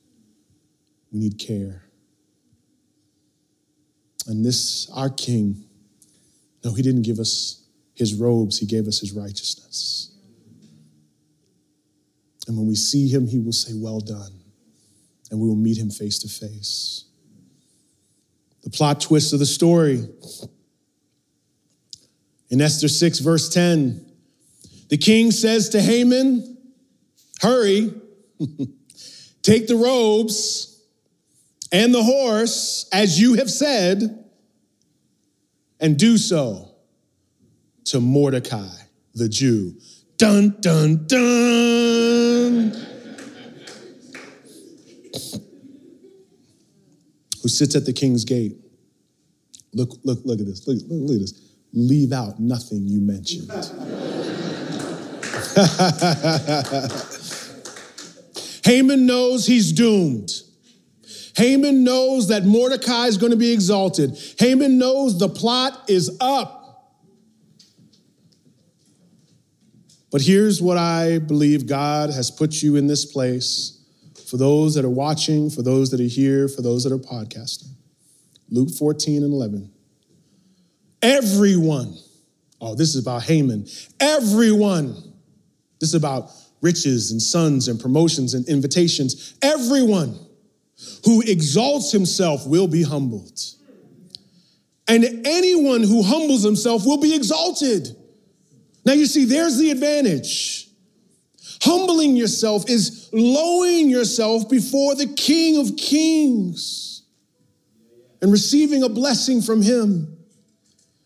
We 1.12 1.20
need 1.20 1.38
care. 1.38 1.84
And 4.26 4.44
this, 4.44 4.90
our 4.96 5.11
King, 5.11 5.62
no, 6.64 6.74
he 6.74 6.82
didn't 6.82 7.03
give 7.03 7.20
us 7.20 7.68
his 7.94 8.14
robes, 8.14 8.59
he 8.59 8.66
gave 8.66 8.88
us 8.88 8.98
his 8.98 9.12
righteousness. 9.12 10.11
And 12.53 12.59
when 12.59 12.68
we 12.68 12.74
see 12.74 13.09
him, 13.09 13.26
he 13.26 13.38
will 13.38 13.53
say, 13.53 13.72
Well 13.74 14.00
done. 14.00 14.30
And 15.30 15.40
we 15.40 15.48
will 15.48 15.57
meet 15.57 15.78
him 15.78 15.88
face 15.88 16.18
to 16.18 16.28
face. 16.28 17.07
The 18.62 18.68
plot 18.68 19.00
twist 19.00 19.32
of 19.32 19.38
the 19.38 19.46
story 19.46 20.07
in 22.50 22.61
Esther 22.61 22.88
6, 22.88 23.20
verse 23.20 23.48
10, 23.48 24.05
the 24.90 24.98
king 24.98 25.30
says 25.30 25.70
to 25.70 25.80
Haman, 25.80 26.59
Hurry, 27.40 27.94
Take 29.42 29.66
the 29.66 29.76
robes 29.76 30.84
and 31.72 31.94
the 31.94 32.03
horse, 32.03 32.86
as 32.92 33.18
you 33.18 33.34
have 33.34 33.50
said, 33.50 34.26
and 35.80 35.98
do 35.98 36.18
so 36.18 36.68
to 37.86 37.98
Mordecai, 37.98 38.76
the 39.14 39.30
Jew. 39.30 39.74
Dun, 40.22 40.54
dun, 40.60 41.04
dun. 41.08 42.70
Who 47.42 47.48
sits 47.48 47.74
at 47.74 47.86
the 47.86 47.92
king's 47.92 48.24
gate. 48.24 48.56
Look, 49.74 49.98
look, 50.04 50.20
look 50.24 50.38
at 50.38 50.46
this. 50.46 50.64
Look, 50.68 50.78
look, 50.86 51.08
look 51.08 51.16
at 51.16 51.20
this. 51.22 51.56
Leave 51.72 52.12
out 52.12 52.38
nothing 52.38 52.86
you 52.86 53.00
mentioned. 53.00 53.50
Haman 58.64 59.06
knows 59.06 59.44
he's 59.44 59.72
doomed. 59.72 60.30
Haman 61.36 61.82
knows 61.82 62.28
that 62.28 62.44
Mordecai 62.44 63.06
is 63.06 63.16
going 63.16 63.32
to 63.32 63.36
be 63.36 63.52
exalted. 63.52 64.16
Haman 64.38 64.78
knows 64.78 65.18
the 65.18 65.28
plot 65.28 65.82
is 65.88 66.16
up. 66.20 66.61
But 70.12 70.20
here's 70.20 70.60
what 70.60 70.76
I 70.76 71.18
believe 71.18 71.66
God 71.66 72.10
has 72.10 72.30
put 72.30 72.62
you 72.62 72.76
in 72.76 72.86
this 72.86 73.06
place 73.06 73.82
for 74.28 74.36
those 74.36 74.74
that 74.74 74.84
are 74.84 74.90
watching, 74.90 75.48
for 75.48 75.62
those 75.62 75.90
that 75.90 76.00
are 76.00 76.04
here, 76.04 76.48
for 76.48 76.60
those 76.60 76.84
that 76.84 76.92
are 76.92 76.98
podcasting. 76.98 77.70
Luke 78.50 78.68
14 78.70 79.24
and 79.24 79.32
11. 79.32 79.72
Everyone, 81.00 81.96
oh, 82.60 82.74
this 82.74 82.94
is 82.94 83.02
about 83.02 83.22
Haman. 83.22 83.66
Everyone, 83.98 84.94
this 85.80 85.88
is 85.88 85.94
about 85.94 86.30
riches 86.60 87.10
and 87.10 87.20
sons 87.20 87.68
and 87.68 87.80
promotions 87.80 88.34
and 88.34 88.46
invitations. 88.48 89.34
Everyone 89.42 90.18
who 91.06 91.22
exalts 91.22 91.90
himself 91.90 92.46
will 92.46 92.68
be 92.68 92.82
humbled. 92.82 93.40
And 94.88 95.26
anyone 95.26 95.82
who 95.82 96.02
humbles 96.02 96.42
himself 96.42 96.84
will 96.84 97.00
be 97.00 97.14
exalted. 97.14 97.96
Now, 98.84 98.92
you 98.92 99.06
see, 99.06 99.24
there's 99.24 99.58
the 99.58 99.70
advantage. 99.70 100.68
Humbling 101.62 102.16
yourself 102.16 102.68
is 102.68 103.08
lowering 103.12 103.88
yourself 103.88 104.48
before 104.48 104.94
the 104.94 105.06
King 105.06 105.60
of 105.60 105.76
Kings 105.76 107.02
and 108.20 108.32
receiving 108.32 108.82
a 108.82 108.88
blessing 108.88 109.42
from 109.42 109.62
Him. 109.62 110.16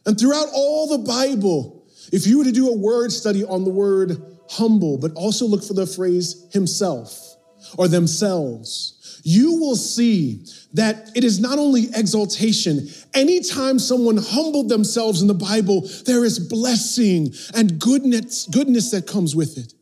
And 0.06 0.18
throughout 0.18 0.48
all 0.54 0.86
the 0.86 0.98
Bible, 0.98 1.84
if 2.12 2.26
you 2.26 2.38
were 2.38 2.44
to 2.44 2.52
do 2.52 2.68
a 2.68 2.76
word 2.76 3.12
study 3.12 3.44
on 3.44 3.64
the 3.64 3.70
word 3.70 4.22
humble, 4.48 4.98
but 4.98 5.12
also 5.14 5.46
look 5.46 5.64
for 5.64 5.74
the 5.74 5.86
phrase 5.86 6.46
himself 6.52 7.36
or 7.76 7.88
themselves, 7.88 8.95
you 9.26 9.58
will 9.58 9.74
see 9.74 10.44
that 10.74 11.10
it 11.16 11.24
is 11.24 11.40
not 11.40 11.58
only 11.58 11.88
exaltation. 11.96 12.88
Anytime 13.12 13.80
someone 13.80 14.18
humbled 14.18 14.68
themselves 14.68 15.20
in 15.20 15.26
the 15.26 15.34
Bible, 15.34 15.80
there 16.04 16.24
is 16.24 16.38
blessing 16.38 17.34
and 17.52 17.80
goodness, 17.80 18.46
goodness 18.46 18.92
that 18.92 19.08
comes 19.08 19.34
with 19.34 19.58
it. 19.58 19.74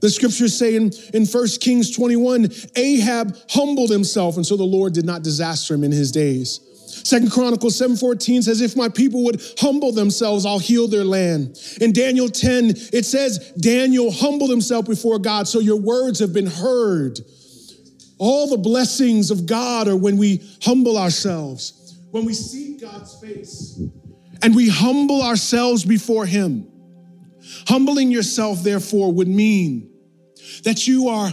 The 0.00 0.10
scriptures 0.10 0.58
say 0.58 0.74
in, 0.74 0.90
in 1.14 1.26
1 1.26 1.46
Kings 1.60 1.94
21, 1.94 2.48
Ahab 2.74 3.36
humbled 3.50 3.90
himself, 3.90 4.34
and 4.34 4.44
so 4.44 4.56
the 4.56 4.64
Lord 4.64 4.94
did 4.94 5.04
not 5.04 5.22
disaster 5.22 5.74
him 5.74 5.84
in 5.84 5.92
his 5.92 6.10
days. 6.10 6.58
Second 7.04 7.30
Chronicles 7.30 7.80
7:14 7.80 8.42
says, 8.42 8.60
if 8.60 8.74
my 8.74 8.88
people 8.88 9.22
would 9.22 9.40
humble 9.60 9.92
themselves, 9.92 10.44
I'll 10.44 10.58
heal 10.58 10.88
their 10.88 11.04
land. 11.04 11.56
In 11.80 11.92
Daniel 11.92 12.28
10, 12.28 12.70
it 12.92 13.06
says, 13.06 13.52
Daniel 13.52 14.10
humbled 14.10 14.50
himself 14.50 14.86
before 14.86 15.20
God, 15.20 15.46
so 15.46 15.60
your 15.60 15.78
words 15.80 16.18
have 16.18 16.32
been 16.32 16.48
heard. 16.48 17.20
All 18.24 18.46
the 18.46 18.56
blessings 18.56 19.32
of 19.32 19.46
God 19.46 19.88
are 19.88 19.96
when 19.96 20.16
we 20.16 20.48
humble 20.62 20.96
ourselves, 20.96 21.98
when 22.12 22.24
we 22.24 22.34
seek 22.34 22.80
God's 22.80 23.20
face, 23.20 23.82
and 24.40 24.54
we 24.54 24.68
humble 24.68 25.22
ourselves 25.22 25.84
before 25.84 26.24
Him. 26.24 26.70
Humbling 27.66 28.12
yourself, 28.12 28.62
therefore, 28.62 29.12
would 29.12 29.26
mean 29.26 29.90
that 30.62 30.86
you 30.86 31.08
are 31.08 31.32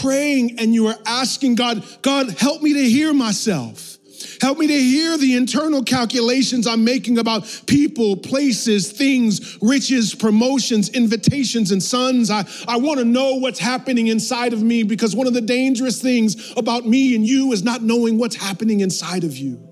praying 0.00 0.60
and 0.60 0.72
you 0.72 0.86
are 0.86 0.94
asking 1.04 1.56
God, 1.56 1.84
God, 2.02 2.30
help 2.38 2.62
me 2.62 2.72
to 2.72 2.84
hear 2.84 3.12
myself. 3.12 3.97
Help 4.40 4.58
me 4.58 4.66
to 4.66 4.72
hear 4.72 5.18
the 5.18 5.36
internal 5.36 5.82
calculations 5.82 6.66
I'm 6.66 6.84
making 6.84 7.18
about 7.18 7.62
people, 7.66 8.16
places, 8.16 8.92
things, 8.92 9.58
riches, 9.60 10.14
promotions, 10.14 10.90
invitations, 10.90 11.72
and 11.72 11.82
sons. 11.82 12.30
I, 12.30 12.44
I 12.68 12.76
want 12.76 12.98
to 12.98 13.04
know 13.04 13.34
what's 13.34 13.58
happening 13.58 14.06
inside 14.08 14.52
of 14.52 14.62
me 14.62 14.84
because 14.84 15.16
one 15.16 15.26
of 15.26 15.34
the 15.34 15.40
dangerous 15.40 16.00
things 16.00 16.52
about 16.56 16.86
me 16.86 17.16
and 17.16 17.26
you 17.26 17.52
is 17.52 17.64
not 17.64 17.82
knowing 17.82 18.18
what's 18.18 18.36
happening 18.36 18.80
inside 18.80 19.24
of 19.24 19.36
you. 19.36 19.68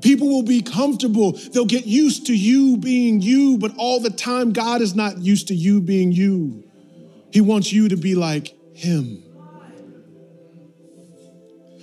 People 0.00 0.28
will 0.28 0.44
be 0.44 0.62
comfortable. 0.62 1.32
They'll 1.32 1.66
get 1.66 1.86
used 1.86 2.26
to 2.26 2.36
you 2.36 2.76
being 2.76 3.20
you, 3.20 3.58
but 3.58 3.72
all 3.76 4.00
the 4.00 4.10
time, 4.10 4.52
God 4.52 4.80
is 4.80 4.94
not 4.94 5.18
used 5.18 5.48
to 5.48 5.54
you 5.54 5.80
being 5.80 6.12
you. 6.12 6.64
He 7.32 7.40
wants 7.40 7.72
you 7.72 7.88
to 7.88 7.96
be 7.96 8.14
like 8.14 8.54
Him. 8.74 9.27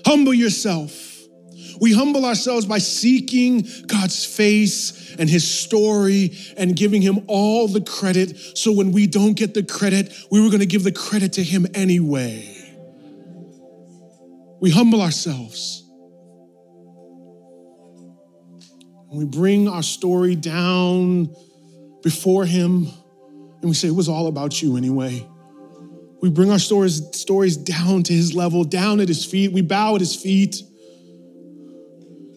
Humble 0.06 0.34
yourself. 0.34 1.14
We 1.82 1.94
humble 1.94 2.26
ourselves 2.26 2.66
by 2.66 2.78
seeking 2.78 3.68
God's 3.88 4.24
face 4.24 5.16
and 5.18 5.30
his 5.30 5.50
story 5.50 6.38
and 6.58 6.76
giving 6.76 7.02
him 7.02 7.26
all 7.28 7.68
the 7.68 7.82
credit. 7.82 8.38
So 8.56 8.72
when 8.72 8.92
we 8.92 9.08
don't 9.08 9.34
get 9.34 9.54
the 9.54 9.64
credit, 9.64 10.14
we 10.32 10.42
were 10.42 10.50
going 10.50 10.62
to 10.62 10.66
give 10.66 10.84
the 10.84 10.92
credit 10.92 11.34
to 11.34 11.44
him 11.44 11.66
anyway. 11.74 12.52
We 14.62 14.72
humble 14.72 15.02
ourselves. 15.02 15.84
We 19.12 19.26
bring 19.26 19.68
our 19.68 19.84
story 19.84 20.36
down 20.36 21.34
before 22.04 22.46
him 22.46 22.88
and 23.62 23.70
we 23.70 23.74
say, 23.74 23.88
It 23.88 23.96
was 23.96 24.10
all 24.10 24.28
about 24.28 24.62
you 24.62 24.78
anyway. 24.78 25.28
We 26.26 26.32
bring 26.32 26.50
our 26.50 26.58
stories, 26.58 27.04
stories 27.12 27.56
down 27.56 28.02
to 28.02 28.12
his 28.12 28.34
level, 28.34 28.64
down 28.64 29.00
at 29.00 29.08
his 29.08 29.24
feet. 29.24 29.52
We 29.52 29.62
bow 29.62 29.94
at 29.94 30.02
his 30.02 30.16
feet. 30.16 30.56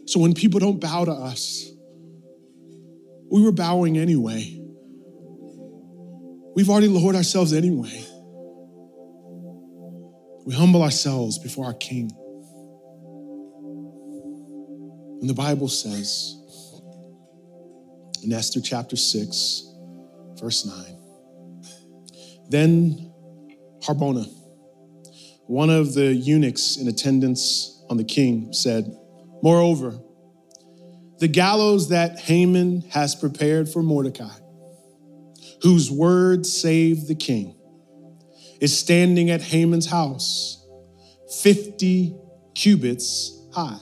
So 0.04 0.20
when 0.20 0.34
people 0.34 0.60
don't 0.60 0.78
bow 0.78 1.06
to 1.06 1.12
us, 1.12 1.70
we 3.30 3.40
were 3.40 3.50
bowing 3.50 3.96
anyway. 3.96 4.60
We've 6.54 6.68
already 6.68 6.88
lowered 6.88 7.16
ourselves 7.16 7.54
anyway. 7.54 8.04
We 10.44 10.54
humble 10.54 10.82
ourselves 10.82 11.38
before 11.38 11.64
our 11.64 11.72
King. 11.72 12.10
And 15.22 15.30
the 15.30 15.34
Bible 15.34 15.68
says 15.68 16.34
in 18.22 18.34
Esther 18.34 18.60
chapter 18.60 18.96
6, 18.96 19.62
verse 20.38 20.66
9, 20.66 20.74
then 22.50 23.07
Harbona, 23.88 24.28
one 25.46 25.70
of 25.70 25.94
the 25.94 26.12
eunuchs 26.12 26.76
in 26.76 26.88
attendance 26.88 27.82
on 27.88 27.96
the 27.96 28.04
king, 28.04 28.52
said, 28.52 28.94
Moreover, 29.42 29.98
the 31.20 31.28
gallows 31.28 31.88
that 31.88 32.20
Haman 32.20 32.82
has 32.90 33.14
prepared 33.14 33.66
for 33.66 33.82
Mordecai, 33.82 34.36
whose 35.62 35.90
word 35.90 36.44
saved 36.44 37.08
the 37.08 37.14
king, 37.14 37.56
is 38.60 38.78
standing 38.78 39.30
at 39.30 39.40
Haman's 39.40 39.86
house, 39.86 40.62
50 41.42 42.14
cubits 42.54 43.40
high. 43.54 43.80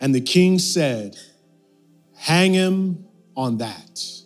And 0.00 0.12
the 0.12 0.20
king 0.20 0.58
said, 0.58 1.16
Hang 2.16 2.54
him 2.54 3.06
on 3.36 3.58
that. 3.58 4.21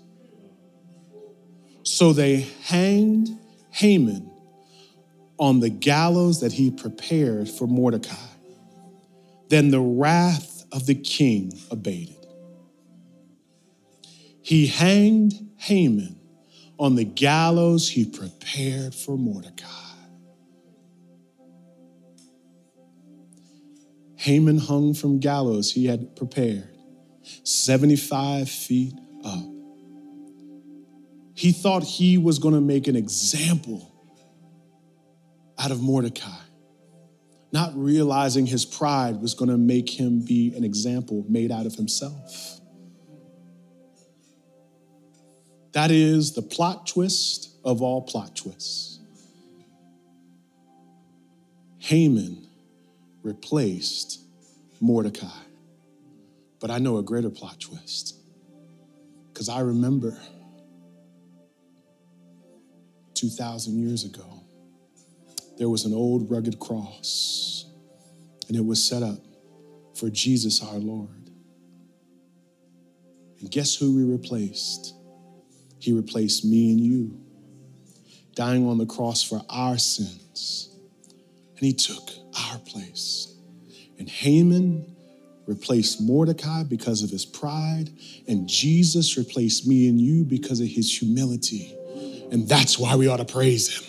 So 1.96 2.12
they 2.12 2.40
hanged 2.64 3.30
Haman 3.70 4.30
on 5.38 5.60
the 5.60 5.70
gallows 5.70 6.42
that 6.42 6.52
he 6.52 6.70
prepared 6.70 7.48
for 7.48 7.66
Mordecai. 7.66 8.14
Then 9.48 9.70
the 9.70 9.80
wrath 9.80 10.66
of 10.72 10.84
the 10.84 10.94
king 10.94 11.58
abated. 11.70 12.26
He 14.42 14.66
hanged 14.66 15.32
Haman 15.56 16.20
on 16.78 16.96
the 16.96 17.04
gallows 17.04 17.88
he 17.88 18.04
prepared 18.04 18.94
for 18.94 19.16
Mordecai. 19.16 19.66
Haman 24.16 24.58
hung 24.58 24.92
from 24.92 25.18
gallows 25.18 25.72
he 25.72 25.86
had 25.86 26.14
prepared, 26.14 26.76
75 27.44 28.50
feet 28.50 28.92
up. 29.24 29.55
He 31.36 31.52
thought 31.52 31.84
he 31.84 32.16
was 32.16 32.38
going 32.38 32.54
to 32.54 32.62
make 32.62 32.88
an 32.88 32.96
example 32.96 33.92
out 35.58 35.70
of 35.70 35.82
Mordecai, 35.82 36.40
not 37.52 37.72
realizing 37.76 38.46
his 38.46 38.64
pride 38.64 39.20
was 39.20 39.34
going 39.34 39.50
to 39.50 39.58
make 39.58 39.90
him 39.90 40.24
be 40.24 40.54
an 40.56 40.64
example 40.64 41.26
made 41.28 41.52
out 41.52 41.66
of 41.66 41.74
himself. 41.74 42.58
That 45.72 45.90
is 45.90 46.32
the 46.32 46.40
plot 46.40 46.86
twist 46.86 47.50
of 47.62 47.82
all 47.82 48.00
plot 48.00 48.34
twists. 48.34 48.98
Haman 51.76 52.48
replaced 53.22 54.22
Mordecai. 54.80 55.42
But 56.60 56.70
I 56.70 56.78
know 56.78 56.96
a 56.96 57.02
greater 57.02 57.28
plot 57.28 57.60
twist 57.60 58.16
because 59.30 59.50
I 59.50 59.60
remember 59.60 60.18
2,000 63.16 63.78
years 63.78 64.04
ago, 64.04 64.44
there 65.58 65.68
was 65.68 65.84
an 65.84 65.94
old 65.94 66.30
rugged 66.30 66.58
cross, 66.58 67.64
and 68.48 68.56
it 68.56 68.64
was 68.64 68.82
set 68.82 69.02
up 69.02 69.18
for 69.94 70.10
Jesus 70.10 70.62
our 70.62 70.78
Lord. 70.78 71.30
And 73.40 73.50
guess 73.50 73.74
who 73.74 73.96
we 73.96 74.04
replaced? 74.04 74.94
He 75.78 75.92
replaced 75.92 76.44
me 76.44 76.72
and 76.72 76.80
you, 76.80 77.20
dying 78.34 78.66
on 78.66 78.78
the 78.78 78.86
cross 78.86 79.22
for 79.22 79.42
our 79.48 79.78
sins. 79.78 80.68
And 81.56 81.64
he 81.64 81.72
took 81.72 82.10
our 82.50 82.58
place. 82.58 83.34
And 83.98 84.08
Haman 84.08 84.94
replaced 85.46 86.02
Mordecai 86.02 86.64
because 86.64 87.02
of 87.02 87.10
his 87.10 87.24
pride, 87.24 87.90
and 88.28 88.48
Jesus 88.48 89.16
replaced 89.16 89.66
me 89.66 89.88
and 89.88 90.00
you 90.00 90.24
because 90.24 90.60
of 90.60 90.66
his 90.66 90.98
humility. 90.98 91.74
And 92.30 92.48
that's 92.48 92.78
why 92.78 92.96
we 92.96 93.08
ought 93.08 93.18
to 93.18 93.24
praise 93.24 93.76
him. 93.76 93.84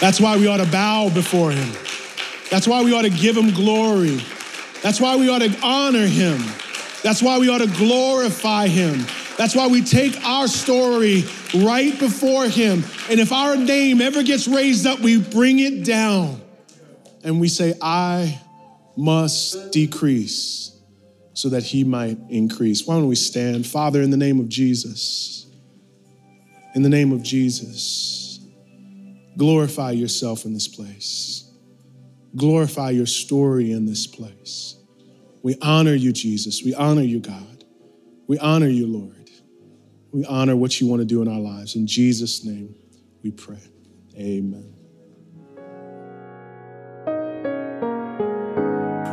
That's 0.00 0.18
why 0.18 0.36
we 0.38 0.46
ought 0.46 0.64
to 0.64 0.70
bow 0.70 1.10
before 1.10 1.50
him. 1.50 1.72
That's 2.50 2.66
why 2.66 2.82
we 2.82 2.92
ought 2.94 3.02
to 3.02 3.10
give 3.10 3.36
him 3.36 3.52
glory. 3.52 4.20
That's 4.82 5.00
why 5.00 5.16
we 5.16 5.28
ought 5.28 5.40
to 5.40 5.54
honor 5.62 6.06
him. 6.06 6.42
That's 7.02 7.22
why 7.22 7.38
we 7.38 7.48
ought 7.48 7.58
to 7.58 7.66
glorify 7.66 8.66
him. 8.66 9.06
That's 9.36 9.54
why 9.54 9.68
we 9.68 9.82
take 9.82 10.16
our 10.24 10.48
story 10.48 11.24
right 11.54 11.98
before 11.98 12.46
him. 12.46 12.84
And 13.08 13.20
if 13.20 13.32
our 13.32 13.56
name 13.56 14.00
ever 14.00 14.22
gets 14.22 14.48
raised 14.48 14.86
up, 14.86 15.00
we 15.00 15.20
bring 15.20 15.58
it 15.58 15.84
down 15.84 16.40
and 17.22 17.40
we 17.40 17.48
say, 17.48 17.74
I 17.80 18.40
must 18.96 19.70
decrease 19.72 20.79
so 21.40 21.48
that 21.48 21.62
he 21.62 21.84
might 21.84 22.18
increase. 22.28 22.86
Why 22.86 22.96
don't 22.96 23.08
we 23.08 23.14
stand? 23.14 23.66
Father, 23.66 24.02
in 24.02 24.10
the 24.10 24.16
name 24.18 24.40
of 24.40 24.48
Jesus, 24.50 25.46
in 26.74 26.82
the 26.82 26.90
name 26.90 27.12
of 27.12 27.22
Jesus, 27.22 28.40
glorify 29.38 29.92
yourself 29.92 30.44
in 30.44 30.52
this 30.52 30.68
place. 30.68 31.50
Glorify 32.36 32.90
your 32.90 33.06
story 33.06 33.72
in 33.72 33.86
this 33.86 34.06
place. 34.06 34.76
We 35.42 35.56
honor 35.62 35.94
you, 35.94 36.12
Jesus. 36.12 36.62
We 36.62 36.74
honor 36.74 37.00
you, 37.00 37.20
God. 37.20 37.64
We 38.26 38.38
honor 38.38 38.68
you, 38.68 38.86
Lord. 38.86 39.30
We 40.12 40.26
honor 40.26 40.56
what 40.56 40.78
you 40.78 40.88
want 40.88 41.00
to 41.00 41.06
do 41.06 41.22
in 41.22 41.28
our 41.28 41.40
lives. 41.40 41.74
In 41.74 41.86
Jesus' 41.86 42.44
name, 42.44 42.74
we 43.22 43.30
pray. 43.30 43.62
Amen. 44.14 44.79